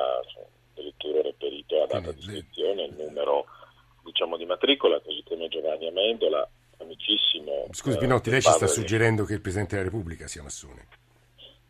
addirittura 0.73 1.21
reperito 1.21 1.81
a 1.81 1.87
data 1.87 2.11
di 2.11 2.19
iscrizione 2.19 2.83
il 2.83 2.93
numero 2.95 3.45
diciamo, 4.03 4.37
di 4.37 4.45
matricola, 4.45 4.99
così 4.99 5.23
come 5.23 5.47
Giovanni 5.47 5.87
Amendola, 5.87 6.47
amicissimo. 6.77 7.67
Scusi 7.83 7.97
Pinotti, 7.97 8.29
lei 8.29 8.41
ci 8.41 8.49
sta 8.49 8.65
suggerendo 8.65 9.25
che 9.25 9.33
il 9.33 9.41
Presidente 9.41 9.75
della 9.75 9.89
Repubblica 9.89 10.25
sia 10.25 10.41
massone? 10.41 10.87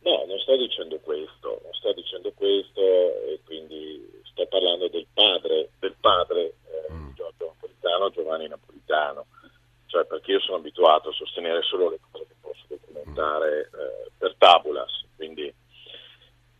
No, 0.01 0.25
non 0.27 0.37
sto 0.37 0.55
dicendo 0.55 0.99
questo, 0.99 1.59
non 1.63 1.73
sto 1.73 1.91
dicendo 1.93 2.31
questo 2.35 2.79
e 2.79 3.39
quindi 3.43 4.21
sto 4.21 4.45
parlando 4.45 4.87
del 4.89 5.07
padre, 5.11 5.69
del 5.79 5.95
padre 5.99 6.53
eh, 6.69 6.93
mm. 6.93 7.07
di 7.07 7.13
Giorgio 7.15 7.45
Napolitano, 7.47 8.11
Giovanni 8.11 8.47
Napolitano, 8.47 9.25
cioè 9.87 10.05
perché 10.05 10.33
io 10.33 10.39
sono 10.41 10.57
abituato 10.57 11.09
a 11.09 11.13
sostenere 11.13 11.63
solo 11.63 11.89
le 11.89 11.99
cose 12.11 12.27
che 12.27 12.35
posso 12.39 12.63
documentare 12.67 13.71
mm. 13.75 13.79
eh, 13.79 14.11
per 14.15 14.35
tabulas, 14.37 15.05
quindi 15.15 15.51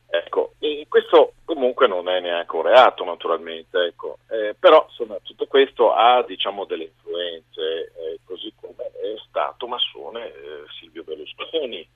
ecco, 0.07 0.53
questo 0.87 1.33
comunque 1.43 1.87
non 1.87 2.07
è 2.07 2.19
neanche 2.19 2.55
un 2.55 2.63
reato 2.63 3.03
naturalmente, 3.03 3.85
ecco. 3.85 4.17
eh, 4.29 4.55
però 4.57 4.85
insomma, 4.87 5.17
tutto 5.21 5.45
questo 5.45 5.91
ha 5.93 6.23
diciamo, 6.23 6.65
delle 6.65 6.85
influenze, 6.85 7.91
eh, 7.95 8.19
così 8.23 8.53
come 8.59 8.91
è 8.93 9.15
stato 9.27 9.67
massone 9.67 10.27
eh, 10.27 10.63
Silvio 10.79 11.03
Berlusconi 11.53 11.87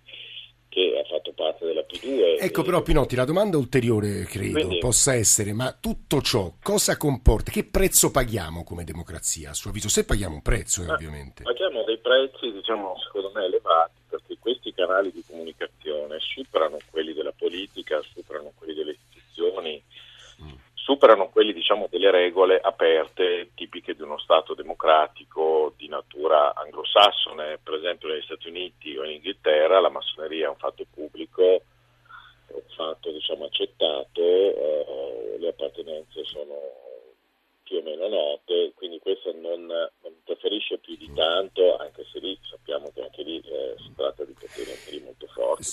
che 0.69 1.01
ha 1.01 1.07
fatto 1.07 1.33
parte 1.33 1.65
della 1.65 1.81
P2. 1.81 2.39
Ecco 2.39 2.61
però 2.61 2.83
Pinotti, 2.83 3.15
la 3.15 3.25
domanda 3.25 3.57
ulteriore 3.57 4.25
credo 4.25 4.59
Quindi, 4.59 4.77
possa 4.77 5.15
essere, 5.15 5.53
ma 5.53 5.75
tutto 5.79 6.21
ciò 6.21 6.53
cosa 6.61 6.97
comporta? 6.97 7.51
Che 7.51 7.63
prezzo 7.63 8.11
paghiamo 8.11 8.63
come 8.63 8.83
democrazia 8.83 9.49
a 9.49 9.53
suo 9.53 9.71
avviso? 9.71 9.89
Se 9.89 10.05
paghiamo 10.05 10.35
un 10.35 10.41
prezzo 10.41 10.83
eh, 10.83 10.91
ovviamente. 10.91 11.43
Paghiamo 11.43 11.83
dei 11.83 11.97
prezzi 11.97 12.51
diciamo 12.51 12.95
secondo 13.03 13.31
me 13.33 13.45
elevati 13.45 14.01
perché 14.07 14.37
questi 14.39 14.71
canali 14.73 15.11
di 15.11 15.23
comunicazione 15.25 16.17
superano 16.19 16.77
quelli 16.91 17.13
della 17.13 17.33
politica, 17.35 17.99
superano 18.13 18.51
quelli 18.55 18.75
delle. 18.75 18.96
Superano 20.87 21.27
quelli 21.27 21.51
diciamo 21.51 21.87
delle 21.89 22.09
regole 22.11 22.61
aperte 22.61 23.49
tipiche 23.55 23.93
di 23.93 24.03
uno 24.03 24.17
Stato 24.17 24.53
democratico 24.53 25.73
di 25.75 25.89
natura 25.89 26.55
anglosassone, 26.55 27.59
per 27.61 27.73
esempio 27.73 28.07
negli 28.07 28.21
Stati 28.21 28.47
Uniti 28.47 28.95
o 28.95 29.03
in 29.03 29.15
Inghilterra 29.15 29.81
la 29.81 29.89
massoneria 29.89 30.45
è 30.45 30.49
un 30.49 30.55
fatto 30.55 30.85
pubblico, 30.89 31.43
è 31.43 32.53
un 32.53 32.69
fatto 32.73 33.11
diciamo, 33.11 33.43
accettato, 33.43 34.21
eh, 34.21 35.35
le 35.37 35.49
appartenenze 35.49 36.23
sono 36.23 36.55
più 37.63 37.79
o 37.79 37.81
meno 37.81 38.07
note, 38.07 38.71
quindi 38.73 38.99
questo 38.99 39.35
non, 39.35 39.67
interferisce 40.27 40.77
più 40.79 40.95
di 40.97 41.09
tanto, 41.13 41.77
anche 41.77 42.05
se 42.11 42.19
lì 42.19 42.37
sappiamo 42.41 42.91
che 42.93 43.01
anche 43.01 43.23
lì 43.23 43.39
eh, 43.39 43.75
si 43.77 43.93
tratta 43.95 44.25
di 44.25 44.33
poteri 44.33 44.71
anche 44.71 44.91
lì 44.91 45.01
molto 45.01 45.27
forti. 45.27 45.63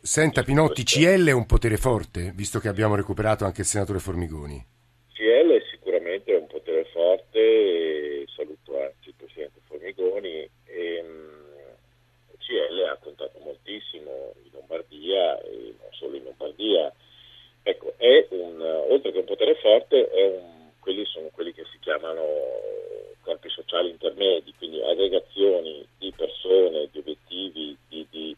Senta 0.00 0.42
Pinotti, 0.42 0.84
CL 0.84 1.26
è 1.26 1.32
un 1.32 1.46
potere 1.46 1.78
forte, 1.78 2.32
visto 2.34 2.58
che 2.58 2.68
abbiamo 2.68 2.94
recuperato 2.94 3.44
anche 3.44 3.62
il 3.62 3.66
senatore 3.66 3.98
Formigoni? 3.98 4.64
CL 5.14 5.50
è 5.50 5.62
sicuramente 5.70 6.34
un 6.34 6.46
potere 6.46 6.84
forte, 6.92 7.38
e 7.38 8.26
saluto 8.34 8.78
anzi 8.78 9.08
il 9.08 9.14
Presidente 9.16 9.60
Formigoni, 9.66 10.48
e, 10.64 11.00
um, 11.00 11.40
CL 12.38 12.88
ha 12.90 12.98
contato 13.00 13.38
moltissimo 13.42 14.34
in 14.44 14.50
Lombardia 14.52 15.40
e 15.40 15.74
non 15.78 15.88
solo 15.92 16.16
in 16.16 16.24
Lombardia. 16.24 16.92
Ecco, 17.64 17.94
è 17.96 18.26
un, 18.30 18.60
oltre 18.60 19.12
che 19.12 19.18
un 19.18 19.24
potere 19.24 19.54
forte, 19.54 20.10
è 20.10 20.26
un 20.26 20.52
quelli 20.82 21.06
sono 21.06 21.28
quelli 21.32 21.52
che 21.54 21.64
si 21.70 21.78
chiamano 21.78 22.26
corpi 23.22 23.48
sociali 23.48 23.90
intermedi, 23.90 24.52
quindi 24.58 24.82
aggregazioni 24.82 25.86
di 25.96 26.12
persone, 26.14 26.88
di 26.90 26.98
obiettivi, 26.98 27.76
di, 27.88 28.06
di, 28.10 28.36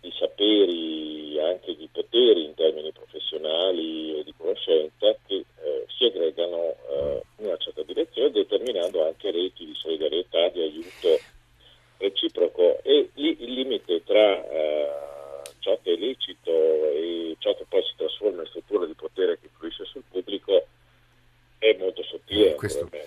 di 0.00 0.12
saperi, 0.16 1.38
anche 1.40 1.74
di 1.74 1.88
poteri 1.90 2.44
in 2.44 2.54
termini 2.54 2.92
professionali 2.92 4.18
e 4.18 4.22
di 4.22 4.32
conoscenza 4.36 5.16
che 5.26 5.34
eh, 5.34 5.86
si 5.88 6.04
aggregano 6.04 6.76
eh, 6.88 7.22
in 7.38 7.46
una 7.46 7.56
certa 7.56 7.82
direzione 7.82 8.30
determinando 8.30 9.04
anche 9.04 9.32
reti 9.32 9.66
di 9.66 9.74
solidarietà, 9.74 10.48
di 10.48 10.62
aiuto 10.62 11.18
reciproco 11.98 12.78
e 12.82 13.10
lì 13.14 13.42
il 13.42 13.52
limite 13.54 14.04
tra 14.04 14.48
eh, 14.48 14.90
ciò 15.60 15.76
che 15.82 15.94
è 15.94 15.96
lecito 15.96 16.50
e 16.52 17.34
ciò 17.38 17.54
che 17.56 17.64
poi 17.68 17.82
si 17.82 17.94
trasforma 17.96 18.42
in 18.42 18.48
strutture 18.48 18.86
di 18.86 18.94
potere 18.94 19.38
che 19.40 19.46
influisce 19.46 19.84
sul 19.84 20.04
pubblico 20.08 20.66
è 21.58 21.76
molto 21.78 22.02
sottile. 22.68 23.04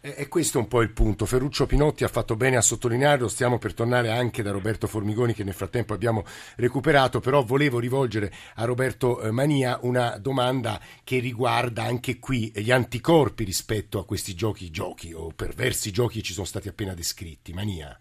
Eh, 0.00 0.08
questo, 0.08 0.20
è, 0.20 0.28
questo 0.28 0.58
un 0.58 0.68
po' 0.68 0.82
il 0.82 0.90
punto. 0.90 1.26
Ferruccio 1.26 1.66
Pinotti 1.66 2.04
ha 2.04 2.08
fatto 2.08 2.36
bene 2.36 2.56
a 2.56 2.60
sottolinearlo, 2.60 3.28
stiamo 3.28 3.58
per 3.58 3.74
tornare 3.74 4.10
anche 4.10 4.42
da 4.42 4.50
Roberto 4.50 4.86
Formigoni 4.86 5.34
che 5.34 5.44
nel 5.44 5.54
frattempo 5.54 5.94
abbiamo 5.94 6.24
recuperato, 6.56 7.20
però 7.20 7.42
volevo 7.42 7.78
rivolgere 7.78 8.32
a 8.54 8.64
Roberto 8.64 9.20
eh, 9.20 9.30
Mania 9.30 9.78
una 9.82 10.18
domanda 10.18 10.80
che 11.04 11.18
riguarda 11.18 11.84
anche 11.84 12.18
qui 12.18 12.52
gli 12.54 12.70
anticorpi 12.70 13.44
rispetto 13.44 13.98
a 13.98 14.04
questi 14.04 14.34
giochi, 14.34 14.70
giochi 14.70 15.12
o 15.12 15.32
perversi 15.34 15.90
giochi 15.90 16.18
che 16.18 16.24
ci 16.24 16.32
sono 16.32 16.46
stati 16.46 16.68
appena 16.68 16.94
descritti. 16.94 17.52
Mania. 17.52 17.98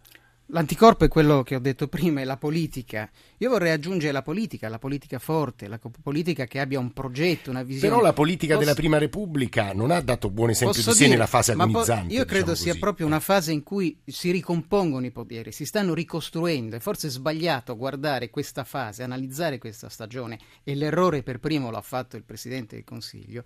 L'anticorpo 0.51 1.03
è 1.03 1.09
quello 1.09 1.43
che 1.43 1.55
ho 1.55 1.59
detto 1.59 1.89
prima, 1.89 2.21
è 2.21 2.23
la 2.23 2.37
politica. 2.37 3.09
Io 3.39 3.49
vorrei 3.49 3.71
aggiungere 3.71 4.13
la 4.13 4.21
politica, 4.21 4.69
la 4.69 4.79
politica 4.79 5.19
forte, 5.19 5.67
la 5.67 5.77
politica 5.77 6.45
che 6.45 6.61
abbia 6.61 6.79
un 6.79 6.93
progetto, 6.93 7.49
una 7.49 7.63
visione. 7.63 7.89
Però 7.89 8.01
la 8.01 8.13
politica 8.13 8.53
Posso... 8.53 8.65
della 8.65 8.75
Prima 8.75 8.97
Repubblica 8.97 9.73
non 9.73 9.91
ha 9.91 9.99
dato 9.99 10.29
buon 10.29 10.51
esempio 10.51 10.73
Posso 10.77 10.91
di 10.91 10.95
sé 10.95 11.03
dire, 11.03 11.15
nella 11.15 11.27
fase 11.27 11.51
agonizzante. 11.51 12.07
Po- 12.07 12.13
io 12.13 12.23
credo 12.23 12.51
diciamo 12.51 12.71
sia 12.71 12.79
proprio 12.79 13.05
una 13.05 13.19
fase 13.19 13.51
in 13.51 13.61
cui 13.61 13.99
si 14.05 14.31
ricompongono 14.31 15.05
i 15.05 15.11
poteri, 15.11 15.51
si 15.51 15.65
stanno 15.65 15.93
ricostruendo. 15.93 16.77
E 16.77 16.79
forse 16.79 17.07
è 17.07 17.09
sbagliato 17.09 17.75
guardare 17.75 18.29
questa 18.29 18.63
fase, 18.63 19.03
analizzare 19.03 19.57
questa 19.57 19.89
stagione, 19.89 20.39
e 20.63 20.75
l'errore 20.75 21.23
per 21.23 21.39
primo 21.39 21.71
l'ha 21.71 21.81
fatto 21.81 22.15
il 22.15 22.23
Presidente 22.23 22.75
del 22.75 22.85
Consiglio, 22.85 23.43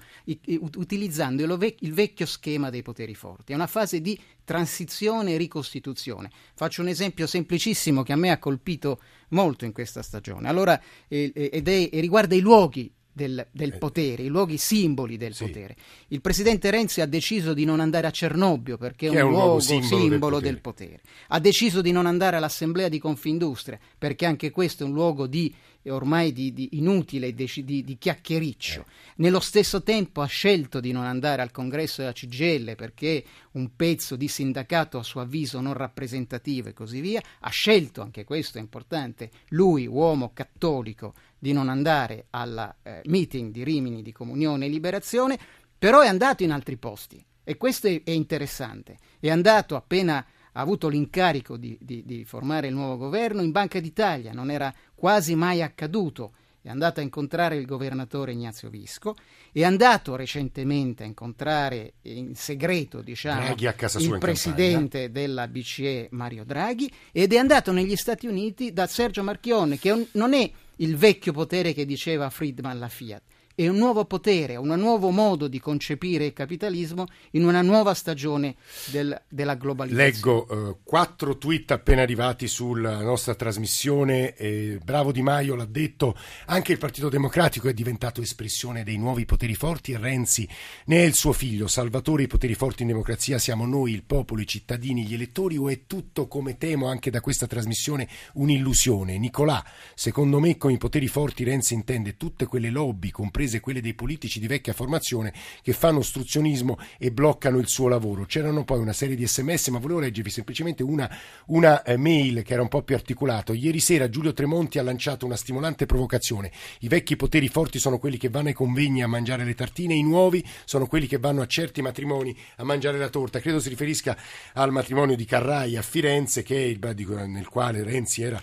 utilizzando 0.75 1.41
il 1.43 1.93
vecchio 1.93 2.27
schema 2.27 2.69
dei 2.69 2.83
poteri 2.83 3.15
forti. 3.15 3.53
È 3.53 3.55
una 3.55 3.65
fase 3.65 4.01
di 4.01 4.19
transizione 4.43 5.33
e 5.33 5.37
ricostituzione. 5.37 6.29
Faccio 6.53 6.81
un 6.81 6.89
esempio 6.91 7.27
semplicissimo 7.27 8.03
che 8.03 8.13
a 8.13 8.17
me 8.17 8.31
ha 8.31 8.37
colpito 8.37 8.99
molto 9.29 9.65
in 9.65 9.71
questa 9.71 10.01
stagione. 10.01 10.47
Allora, 10.47 10.79
eh, 11.07 11.31
ed 11.33 11.67
è, 11.67 11.89
e 11.91 11.99
riguarda 11.99 12.35
i 12.35 12.39
luoghi 12.39 12.91
del, 13.11 13.45
del, 13.51 13.73
eh. 13.73 13.77
potere, 13.77 14.23
i 14.23 14.27
luoghi 14.27 14.57
simboli 14.57 15.17
del 15.17 15.33
sì. 15.33 15.45
potere. 15.45 15.75
Il 16.07 16.21
presidente 16.21 16.69
Renzi 16.69 17.01
ha 17.01 17.05
deciso 17.05 17.53
di 17.53 17.65
non 17.65 17.79
andare 17.79 18.07
a 18.07 18.11
Cernobbio 18.11 18.77
perché 18.77 19.07
è 19.07 19.09
un, 19.09 19.15
è 19.17 19.21
un 19.21 19.31
luogo 19.31 19.59
simbolo, 19.59 19.99
simbolo 19.99 20.39
del, 20.39 20.59
potere. 20.59 20.89
del, 20.89 20.99
potere. 20.99 21.01
Ha 21.27 21.39
deciso 21.39 21.81
di 21.81 21.91
non 21.91 22.05
andare 22.05 22.37
all'assemblea 22.37 22.89
di 22.89 22.99
Confindustria 22.99 23.79
perché 23.97 24.25
anche 24.25 24.49
questo 24.51 24.83
è 24.83 24.87
un 24.87 24.93
luogo 24.93 25.27
di 25.27 25.53
ormai 25.89 26.31
di, 26.31 26.53
di 26.53 26.69
inutile, 26.73 27.33
di, 27.33 27.47
di, 27.65 27.97
chiacchiericcio. 27.97 28.85
Nello 29.17 29.39
stesso 29.39 29.81
tempo 29.81 30.21
ha 30.21 30.27
scelto 30.27 30.79
di 30.79 30.91
non 30.91 31.05
andare 31.05 31.41
al 31.41 31.51
congresso 31.51 32.01
della 32.01 32.13
CGL 32.13 32.75
perché 32.75 33.23
un 33.53 33.75
pezzo 33.75 34.15
di 34.15 34.27
sindacato 34.27 34.97
a 34.97 35.03
suo 35.03 35.21
avviso 35.21 35.59
non 35.59 35.73
rappresentativo 35.73 36.69
e 36.69 36.73
così 36.73 37.01
via. 37.01 37.21
Ha 37.39 37.49
scelto, 37.49 38.01
anche 38.01 38.23
questo 38.23 38.57
è 38.57 38.61
importante, 38.61 39.31
lui, 39.49 39.87
uomo 39.87 40.31
cattolico, 40.33 41.13
di 41.39 41.53
non 41.53 41.69
andare 41.69 42.25
al 42.29 42.75
eh, 42.83 43.01
meeting 43.05 43.51
di 43.51 43.63
Rimini 43.63 44.03
di 44.03 44.11
Comunione 44.11 44.67
e 44.67 44.69
Liberazione, 44.69 45.39
però 45.77 46.01
è 46.01 46.07
andato 46.07 46.43
in 46.43 46.51
altri 46.51 46.77
posti. 46.77 47.23
E 47.43 47.57
questo 47.57 47.87
è, 47.87 48.03
è 48.03 48.11
interessante. 48.11 48.97
È 49.19 49.29
andato 49.29 49.75
appena 49.75 50.23
ha 50.53 50.61
avuto 50.61 50.89
l'incarico 50.89 51.55
di, 51.55 51.77
di, 51.79 52.03
di, 52.05 52.25
formare 52.25 52.67
il 52.67 52.73
nuovo 52.73 52.97
governo 52.97 53.41
in 53.41 53.51
Banca 53.51 53.79
d'Italia, 53.79 54.33
non 54.33 54.51
era 54.51 54.73
quasi 55.01 55.33
mai 55.33 55.63
accaduto. 55.63 56.33
È 56.61 56.69
andato 56.69 56.99
a 56.99 57.03
incontrare 57.03 57.55
il 57.55 57.65
governatore 57.65 58.33
Ignazio 58.33 58.69
Visco, 58.69 59.15
è 59.51 59.63
andato 59.63 60.15
recentemente 60.15 61.01
a 61.01 61.07
incontrare 61.07 61.93
in 62.03 62.35
segreto 62.35 63.01
diciamo, 63.01 63.55
il 63.55 64.17
presidente 64.19 65.09
della 65.09 65.47
BCE 65.47 66.09
Mario 66.11 66.43
Draghi 66.45 66.91
ed 67.11 67.33
è 67.33 67.37
andato 67.37 67.71
negli 67.71 67.95
Stati 67.95 68.27
Uniti 68.27 68.73
da 68.73 68.85
Sergio 68.85 69.23
Marchionne, 69.23 69.79
che 69.79 70.09
non 70.11 70.35
è 70.35 70.51
il 70.75 70.95
vecchio 70.95 71.33
potere 71.33 71.73
che 71.73 71.87
diceva 71.87 72.29
Friedman 72.29 72.77
la 72.77 72.87
Fiat, 72.87 73.23
e 73.63 73.69
un 73.69 73.77
nuovo 73.77 74.05
potere, 74.05 74.55
un 74.55 74.73
nuovo 74.75 75.11
modo 75.11 75.47
di 75.47 75.59
concepire 75.59 76.25
il 76.25 76.33
capitalismo 76.33 77.05
in 77.31 77.45
una 77.45 77.61
nuova 77.61 77.93
stagione 77.93 78.55
del, 78.85 79.21
della 79.29 79.53
globalizzazione. 79.53 80.11
Leggo 80.11 80.47
uh, 80.49 80.77
quattro 80.83 81.37
tweet 81.37 81.69
appena 81.69 82.01
arrivati 82.01 82.47
sulla 82.47 83.01
nostra 83.01 83.35
trasmissione. 83.35 84.35
Eh, 84.35 84.79
Bravo 84.83 85.11
Di 85.11 85.21
Maio 85.21 85.53
l'ha 85.53 85.65
detto, 85.65 86.17
anche 86.47 86.71
il 86.71 86.79
Partito 86.79 87.07
Democratico 87.07 87.69
è 87.69 87.73
diventato 87.73 88.21
espressione 88.21 88.83
dei 88.83 88.97
nuovi 88.97 89.25
poteri 89.25 89.53
forti 89.53 89.91
e 89.91 89.99
Renzi 89.99 90.49
ne 90.85 91.03
è 91.03 91.05
il 91.05 91.13
suo 91.13 91.31
figlio. 91.31 91.67
Salvatore, 91.67 92.23
i 92.23 92.27
poteri 92.27 92.55
forti 92.55 92.81
in 92.81 92.87
democrazia 92.87 93.37
siamo 93.37 93.67
noi, 93.67 93.93
il 93.93 94.03
popolo, 94.03 94.41
i 94.41 94.47
cittadini, 94.47 95.05
gli 95.05 95.13
elettori 95.13 95.57
o 95.57 95.69
è 95.69 95.85
tutto, 95.85 96.27
come 96.27 96.57
temo 96.57 96.87
anche 96.87 97.11
da 97.11 97.21
questa 97.21 97.45
trasmissione, 97.45 98.07
un'illusione? 98.33 99.19
Nicolà, 99.19 99.63
secondo 99.93 100.39
me 100.39 100.57
con 100.57 100.71
i 100.71 100.77
poteri 100.77 101.07
forti 101.07 101.43
Renzi 101.43 101.75
intende 101.75 102.17
tutte 102.17 102.47
quelle 102.47 102.71
lobby, 102.71 103.11
comprese 103.11 103.49
comprese 103.51 103.59
quelle 103.59 103.81
dei 103.81 103.93
politici 103.93 104.39
di 104.39 104.47
vecchia 104.47 104.73
formazione 104.73 105.33
che 105.61 105.73
fanno 105.73 105.99
ostruzionismo 105.99 106.77
e 106.97 107.11
bloccano 107.11 107.57
il 107.57 107.67
suo 107.67 107.87
lavoro. 107.87 108.25
C'erano 108.25 108.63
poi 108.63 108.79
una 108.79 108.93
serie 108.93 109.15
di 109.15 109.27
sms, 109.27 109.67
ma 109.67 109.79
volevo 109.79 109.99
leggervi 109.99 110.29
semplicemente 110.29 110.83
una, 110.83 111.09
una 111.47 111.83
eh, 111.83 111.97
mail 111.97 112.43
che 112.43 112.53
era 112.53 112.61
un 112.61 112.69
po' 112.69 112.83
più 112.83 112.95
articolato. 112.95 113.53
Ieri 113.53 113.79
sera 113.79 114.09
Giulio 114.09 114.33
Tremonti 114.33 114.79
ha 114.79 114.83
lanciato 114.83 115.25
una 115.25 115.35
stimolante 115.35 115.85
provocazione. 115.85 116.51
I 116.79 116.87
vecchi 116.87 117.15
poteri 117.15 117.49
forti 117.49 117.79
sono 117.79 117.99
quelli 117.99 118.17
che 118.17 118.29
vanno 118.29 118.47
ai 118.47 118.53
convegni 118.53 119.03
a 119.03 119.07
mangiare 119.07 119.43
le 119.43 119.55
tartine, 119.55 119.93
i 119.93 120.03
nuovi 120.03 120.43
sono 120.63 120.87
quelli 120.87 121.07
che 121.07 121.17
vanno 121.17 121.41
a 121.41 121.47
certi 121.47 121.81
matrimoni 121.81 122.35
a 122.57 122.63
mangiare 122.63 122.97
la 122.97 123.09
torta. 123.09 123.39
Credo 123.39 123.59
si 123.59 123.69
riferisca 123.69 124.17
al 124.53 124.71
matrimonio 124.71 125.15
di 125.15 125.25
Carrai 125.25 125.75
a 125.75 125.81
Firenze, 125.81 126.43
che 126.43 126.55
è 126.55 126.65
il, 126.65 126.79
nel 127.27 127.47
quale 127.47 127.83
Renzi 127.83 128.21
era 128.21 128.41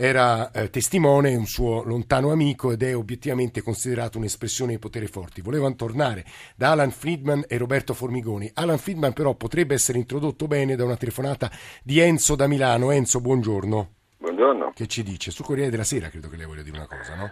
era 0.00 0.50
eh, 0.52 0.70
testimone, 0.70 1.36
un 1.36 1.44
suo 1.44 1.82
lontano 1.84 2.32
amico 2.32 2.72
ed 2.72 2.82
è 2.82 2.96
obiettivamente 2.96 3.60
considerato 3.60 4.16
un'espressione 4.16 4.72
di 4.72 4.78
potere 4.78 5.06
forti. 5.06 5.42
Volevano 5.42 5.74
tornare 5.76 6.24
da 6.56 6.70
Alan 6.70 6.90
Friedman 6.90 7.44
e 7.46 7.58
Roberto 7.58 7.92
Formigoni. 7.92 8.50
Alan 8.54 8.78
Friedman 8.78 9.12
però 9.12 9.34
potrebbe 9.34 9.74
essere 9.74 9.98
introdotto 9.98 10.46
bene 10.46 10.74
da 10.74 10.84
una 10.84 10.96
telefonata 10.96 11.50
di 11.84 12.00
Enzo 12.00 12.34
da 12.34 12.46
Milano. 12.46 12.92
Enzo, 12.92 13.20
buongiorno. 13.20 13.88
Buongiorno. 14.16 14.72
Che 14.74 14.86
ci 14.86 15.02
dice? 15.02 15.30
Sul 15.30 15.44
Corriere 15.44 15.68
della 15.70 15.84
Sera 15.84 16.08
credo 16.08 16.30
che 16.30 16.36
lei 16.36 16.46
voglia 16.46 16.62
dire 16.62 16.78
una 16.78 16.88
cosa, 16.88 17.14
no? 17.16 17.30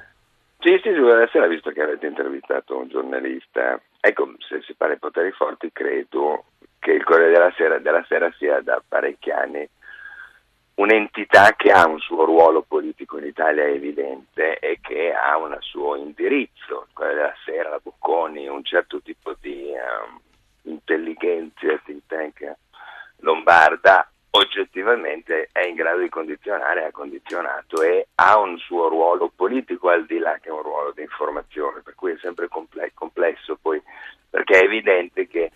Sì, 0.60 0.78
sì, 0.82 0.90
sul 0.92 1.08
Corriere 1.08 1.24
della 1.24 1.30
Sera, 1.32 1.46
visto 1.46 1.70
che 1.70 1.80
avete 1.80 2.06
intervistato 2.06 2.76
un 2.76 2.88
giornalista. 2.88 3.80
Ecco, 3.98 4.34
se 4.46 4.60
si 4.60 4.74
parla 4.74 4.92
di 4.92 5.00
poteri 5.00 5.30
forti, 5.32 5.70
credo 5.72 6.44
che 6.78 6.92
il 6.92 7.04
Corriere 7.04 7.32
della 7.32 7.52
Sera, 7.56 7.78
della 7.78 8.04
Sera 8.06 8.30
sia 8.36 8.60
da 8.60 8.82
parecchi 8.86 9.30
anni 9.30 9.66
un'entità 10.78 11.54
che 11.56 11.70
ha 11.70 11.86
un 11.86 11.98
suo 11.98 12.24
ruolo 12.24 12.62
politico 12.62 13.18
in 13.18 13.26
Italia 13.26 13.64
evidente 13.64 14.58
e 14.58 14.78
che 14.80 15.12
ha 15.12 15.36
un 15.36 15.56
suo 15.60 15.96
indirizzo, 15.96 16.86
quella 16.92 17.12
della 17.12 17.34
sera, 17.44 17.70
la 17.70 17.80
Bocconi, 17.82 18.46
un 18.46 18.62
certo 18.64 19.00
tipo 19.00 19.34
di 19.40 19.72
um, 19.72 20.20
intelligenza 20.62 21.80
think 21.84 22.02
tank 22.06 22.56
lombarda 23.20 24.08
oggettivamente 24.30 25.48
è 25.50 25.66
in 25.66 25.74
grado 25.74 26.00
di 26.00 26.08
condizionare, 26.08 26.84
ha 26.84 26.90
condizionato 26.92 27.82
e 27.82 28.08
ha 28.14 28.38
un 28.38 28.56
suo 28.58 28.88
ruolo 28.88 29.32
politico 29.34 29.88
al 29.88 30.06
di 30.06 30.18
là 30.18 30.38
che 30.40 30.50
un 30.50 30.62
ruolo 30.62 30.92
di 30.92 31.02
informazione, 31.02 31.80
per 31.80 31.96
cui 31.96 32.12
è 32.12 32.18
sempre 32.20 32.48
complesso 32.48 33.58
poi, 33.60 33.82
perché 34.30 34.60
è 34.60 34.64
evidente 34.64 35.26
che 35.26 35.50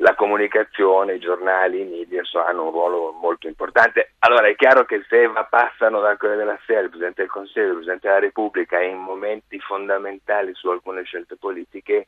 la 0.00 0.14
comunicazione, 0.14 1.14
i 1.14 1.18
giornali, 1.18 1.80
i 1.80 1.84
media 1.84 2.24
so, 2.24 2.42
hanno 2.42 2.64
un 2.64 2.70
ruolo 2.70 3.12
molto 3.20 3.48
importante. 3.48 4.12
Allora 4.20 4.48
è 4.48 4.56
chiaro 4.56 4.84
che 4.84 5.04
se 5.08 5.30
passano 5.48 6.00
dal 6.00 6.16
Corriere 6.16 6.44
della 6.44 6.58
Sera, 6.64 6.80
il 6.80 6.88
Presidente 6.88 7.22
del 7.22 7.30
Consiglio, 7.30 7.66
il 7.66 7.72
Presidente 7.74 8.06
della 8.08 8.20
Repubblica 8.20 8.80
in 8.80 8.96
momenti 8.96 9.58
fondamentali 9.60 10.54
su 10.54 10.68
alcune 10.68 11.02
scelte 11.04 11.36
politiche, 11.36 12.06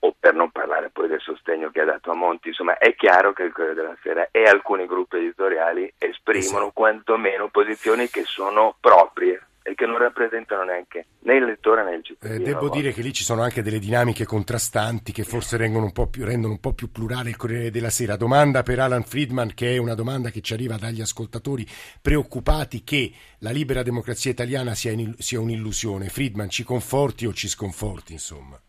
o 0.00 0.14
per 0.18 0.34
non 0.34 0.50
parlare 0.50 0.90
poi 0.90 1.08
del 1.08 1.20
sostegno 1.20 1.70
che 1.70 1.80
ha 1.80 1.86
dato 1.86 2.10
a 2.10 2.14
Monti, 2.14 2.48
insomma 2.48 2.76
è 2.76 2.94
chiaro 2.94 3.32
che 3.32 3.44
il 3.44 3.52
Corriere 3.52 3.74
della 3.74 3.96
Sera 4.02 4.28
e 4.30 4.42
alcuni 4.42 4.84
gruppi 4.86 5.16
editoriali 5.16 5.90
esprimono 5.96 6.72
quantomeno 6.72 7.48
posizioni 7.48 8.08
che 8.08 8.24
sono 8.24 8.76
proprie 8.78 9.40
e 9.66 9.74
che 9.74 9.86
non 9.86 9.96
rappresentano 9.96 10.62
neanche 10.62 11.06
né 11.20 11.36
il 11.36 11.44
lettore 11.44 11.82
né 11.84 11.94
il 11.96 12.04
cittadino. 12.04 12.38
Eh, 12.38 12.44
devo 12.44 12.68
dire 12.68 12.92
che 12.92 13.00
lì 13.00 13.14
ci 13.14 13.24
sono 13.24 13.40
anche 13.40 13.62
delle 13.62 13.78
dinamiche 13.78 14.26
contrastanti 14.26 15.10
che 15.10 15.24
forse 15.24 15.56
rendono 15.56 15.86
un, 15.86 16.10
più, 16.10 16.22
rendono 16.26 16.52
un, 16.52 16.60
po 16.60 16.74
più, 16.74 16.92
plurale 16.92 17.30
il 17.30 17.36
Corriere 17.36 17.70
della 17.70 17.88
Sera. 17.88 18.16
Domanda 18.16 18.62
per 18.62 18.78
Alan 18.78 19.04
Friedman, 19.04 19.54
che 19.54 19.74
è 19.74 19.78
una 19.78 19.94
domanda 19.94 20.28
che 20.28 20.42
ci 20.42 20.52
arriva 20.52 20.76
dagli 20.76 21.00
ascoltatori 21.00 21.64
preoccupati 22.02 22.84
che 22.84 23.10
la 23.40 23.50
libera 23.50 23.82
democrazia 23.82 24.30
italiana 24.30 24.74
sia, 24.74 24.92
in, 24.92 25.14
sia 25.16 25.40
un'illusione. 25.40 26.10
Friedman, 26.10 26.50
ci 26.50 26.62
conforti 26.62 27.24
o 27.24 27.32
ci 27.32 27.48
sconforti, 27.48 28.12
insomma? 28.12 28.60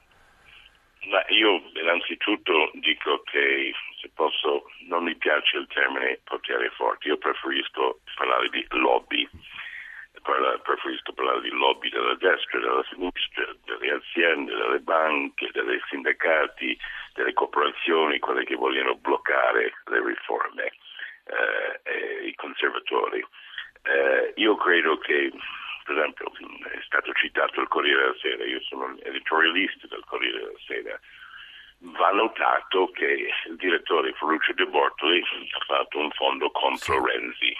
Ma 1.11 1.25
io 1.27 1.61
innanzitutto 1.75 2.71
dico 2.79 3.21
che 3.25 3.73
se 3.99 4.09
posso 4.15 4.71
non 4.87 5.03
mi 5.03 5.15
piace 5.15 5.57
il 5.57 5.67
termine 5.67 6.19
potere 6.23 6.69
forte, 6.69 7.09
io 7.09 7.17
preferisco 7.17 7.99
parlare 8.15 8.47
di 8.49 8.65
lobby 8.69 9.27
parla, 10.25 10.57
preferisco 10.57 11.13
parlare 11.13 11.41
di 11.41 11.51
lobby 11.51 11.89
della 11.89 12.15
destra, 12.15 12.59
della 12.59 12.83
sinistra, 12.89 13.45
delle 13.63 13.91
aziende, 13.91 14.55
delle 14.55 14.79
banche, 14.79 15.51
dei 15.53 15.81
sindacati, 15.87 16.77
delle 17.13 17.33
corporazioni, 17.33 18.19
quelle 18.19 18.43
che 18.43 18.55
vogliono 18.55 18.95
bloccare 18.95 19.73
le 19.85 20.03
riforme, 20.03 20.73
eh, 21.83 22.25
i 22.25 22.35
conservatori. 22.35 23.25
Eh, 23.83 24.33
io 24.37 24.55
credo 24.55 24.97
che, 24.97 25.31
per 25.83 25.97
esempio, 25.97 26.31
è 26.71 26.81
stato 26.83 27.13
citato 27.13 27.61
il 27.61 27.67
Corriere 27.67 28.01
della 28.01 28.17
Sera, 28.19 28.43
io 28.45 28.61
sono 28.61 28.97
editorialista 29.03 29.85
del 29.87 30.03
Corriere 30.05 30.39
della 30.39 30.59
Sera, 30.65 30.99
va 31.77 32.09
notato 32.11 32.89
che 32.91 33.29
il 33.47 33.55
direttore 33.57 34.13
Ferruccio 34.13 34.53
De 34.53 34.65
Bortoli 34.65 35.21
ha 35.21 35.63
fatto 35.65 35.99
un 35.99 36.09
fondo 36.11 36.49
contro 36.49 37.05
Renzi 37.05 37.55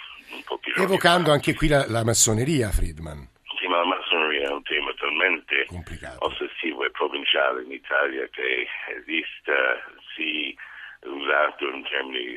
Evocando 0.76 1.32
anche 1.32 1.54
qui 1.54 1.68
la, 1.68 1.86
la, 1.88 2.04
massoneria, 2.04 2.70
Friedman. 2.70 3.28
Sì, 3.58 3.66
ma 3.66 3.78
la 3.78 3.86
massoneria 3.86 4.48
è 4.48 4.52
un 4.52 4.62
tema 4.62 4.92
talmente 4.98 5.64
Complicato. 5.66 6.24
ossessivo 6.26 6.84
e 6.84 6.90
provinciale 6.90 7.62
in 7.62 7.72
Italia 7.72 8.28
che 8.28 8.66
esista, 8.98 9.80
sì, 10.14 10.56
usato 11.02 11.68
in 11.68 11.82
termini 11.84 12.36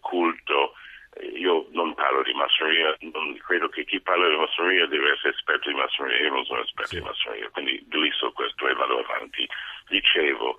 culto, 0.00 0.74
io 1.20 1.66
non 1.72 1.94
parlo 1.94 2.22
di 2.22 2.32
massoneria, 2.32 2.96
non 3.00 3.36
credo 3.38 3.68
che 3.68 3.84
chi 3.84 4.00
parla 4.00 4.28
di 4.28 4.36
massoneria 4.36 4.86
deve 4.86 5.12
essere 5.12 5.34
esperto 5.34 5.68
di 5.68 5.76
massoneria, 5.76 6.26
io 6.26 6.32
non 6.32 6.44
sono 6.44 6.62
esperto 6.62 6.88
sì. 6.88 6.96
di 6.96 7.04
massoneria, 7.04 7.50
quindi 7.50 7.86
glisso 7.90 8.32
questo 8.32 8.68
e 8.68 8.74
vado 8.74 8.98
avanti. 8.98 9.46
Dicevo, 9.88 10.56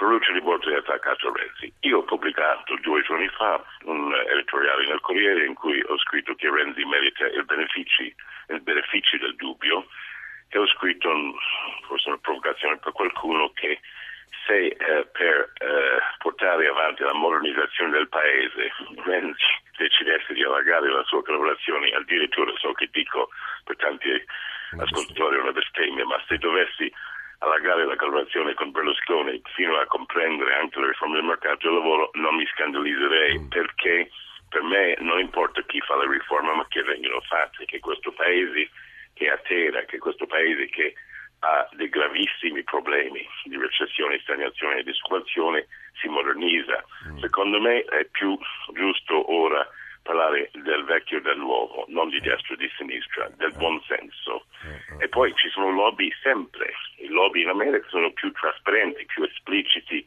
Ferruccio 0.00 0.32
di 0.32 0.40
Borgia 0.40 0.76
ha 0.76 0.78
attaccato 0.78 1.30
Renzi. 1.30 1.70
Io 1.80 1.98
ho 1.98 2.04
pubblicato 2.04 2.74
due 2.80 3.02
giorni 3.02 3.28
fa 3.28 3.62
un 3.84 4.10
editoriale 4.32 4.86
nel 4.86 5.00
Corriere 5.00 5.44
in 5.44 5.52
cui 5.52 5.78
ho 5.86 5.98
scritto 5.98 6.34
che 6.36 6.48
Renzi 6.48 6.82
merita 6.86 7.26
i 7.28 7.44
benefici, 7.44 8.04
i 8.48 8.60
benefici 8.60 9.18
del 9.18 9.36
dubbio 9.36 9.84
e 10.48 10.58
ho 10.58 10.66
scritto, 10.68 11.10
forse 11.86 12.08
una 12.08 12.16
provocazione 12.16 12.78
per 12.78 12.92
qualcuno, 12.92 13.50
che 13.52 13.78
se 14.46 14.68
eh, 14.68 15.06
per 15.12 15.52
eh, 15.58 16.00
portare 16.16 16.66
avanti 16.66 17.02
la 17.02 17.12
modernizzazione 17.12 17.90
del 17.90 18.08
paese 18.08 18.72
Renzi 19.04 19.52
decidesse 19.76 20.32
di 20.32 20.42
allargare 20.42 20.88
la 20.88 21.04
sua 21.04 21.22
collaborazione, 21.22 21.90
addirittura 21.90 22.50
so 22.56 22.72
che 22.72 22.88
dico 22.90 23.28
per 23.64 23.76
tanti 23.76 24.08
ascoltatori 24.78 25.36
una 25.36 25.52
bestemmia, 25.52 26.06
ma 26.06 26.18
se 26.26 26.38
dovessi 26.38 26.90
allargare 27.40 27.86
la 27.86 27.96
collaborazione 27.96 28.54
con 28.54 28.70
Berlusconi 28.70 29.40
fino 29.54 29.76
a 29.76 29.86
comprendere 29.86 30.54
anche 30.54 30.78
le 30.80 30.88
riforme 30.88 31.16
del 31.16 31.24
mercato 31.24 31.68
del 31.68 31.76
lavoro, 31.76 32.10
non 32.14 32.36
mi 32.36 32.46
scandalizzerei 32.46 33.38
mm. 33.38 33.48
perché 33.48 34.10
per 34.48 34.62
me 34.62 34.96
non 34.98 35.20
importa 35.20 35.62
chi 35.62 35.80
fa 35.80 35.96
le 35.96 36.08
riforme, 36.08 36.52
ma 36.54 36.66
che 36.68 36.82
vengano 36.82 37.20
fatte, 37.20 37.64
che 37.64 37.78
questo 37.78 38.12
paese 38.12 38.68
che 39.14 39.30
atterra, 39.30 39.84
che 39.84 39.98
questo 39.98 40.26
paese 40.26 40.66
che 40.68 40.94
ha 41.40 41.68
dei 41.72 41.88
gravissimi 41.88 42.62
problemi 42.64 43.26
di 43.44 43.56
recessione, 43.56 44.20
stagnazione 44.20 44.78
e 44.78 44.82
disoccupazione 44.82 45.66
si 46.00 46.08
modernizza. 46.08 46.84
Mm. 47.08 47.18
Secondo 47.18 47.60
me 47.60 47.82
è 47.84 48.04
più 48.06 48.38
giusto 48.74 49.32
ora 49.32 49.66
parlare 50.02 50.50
del 50.52 50.84
vecchio 50.84 51.18
e 51.18 51.22
del 51.22 51.38
nuovo, 51.38 51.84
non 51.88 52.08
di 52.08 52.20
destra 52.20 52.54
e 52.54 52.56
di 52.56 52.70
sinistra, 52.76 53.30
del 53.36 53.52
buon 53.52 53.80
senso. 53.86 54.46
E 54.98 55.08
poi 55.08 55.32
ci 55.34 55.48
sono 55.50 55.70
lobby 55.70 56.10
sempre, 56.22 56.72
i 56.96 57.08
lobby 57.08 57.42
in 57.42 57.48
America 57.48 57.86
sono 57.88 58.12
più 58.12 58.30
trasparenti, 58.32 59.04
più 59.06 59.24
espliciti, 59.24 60.06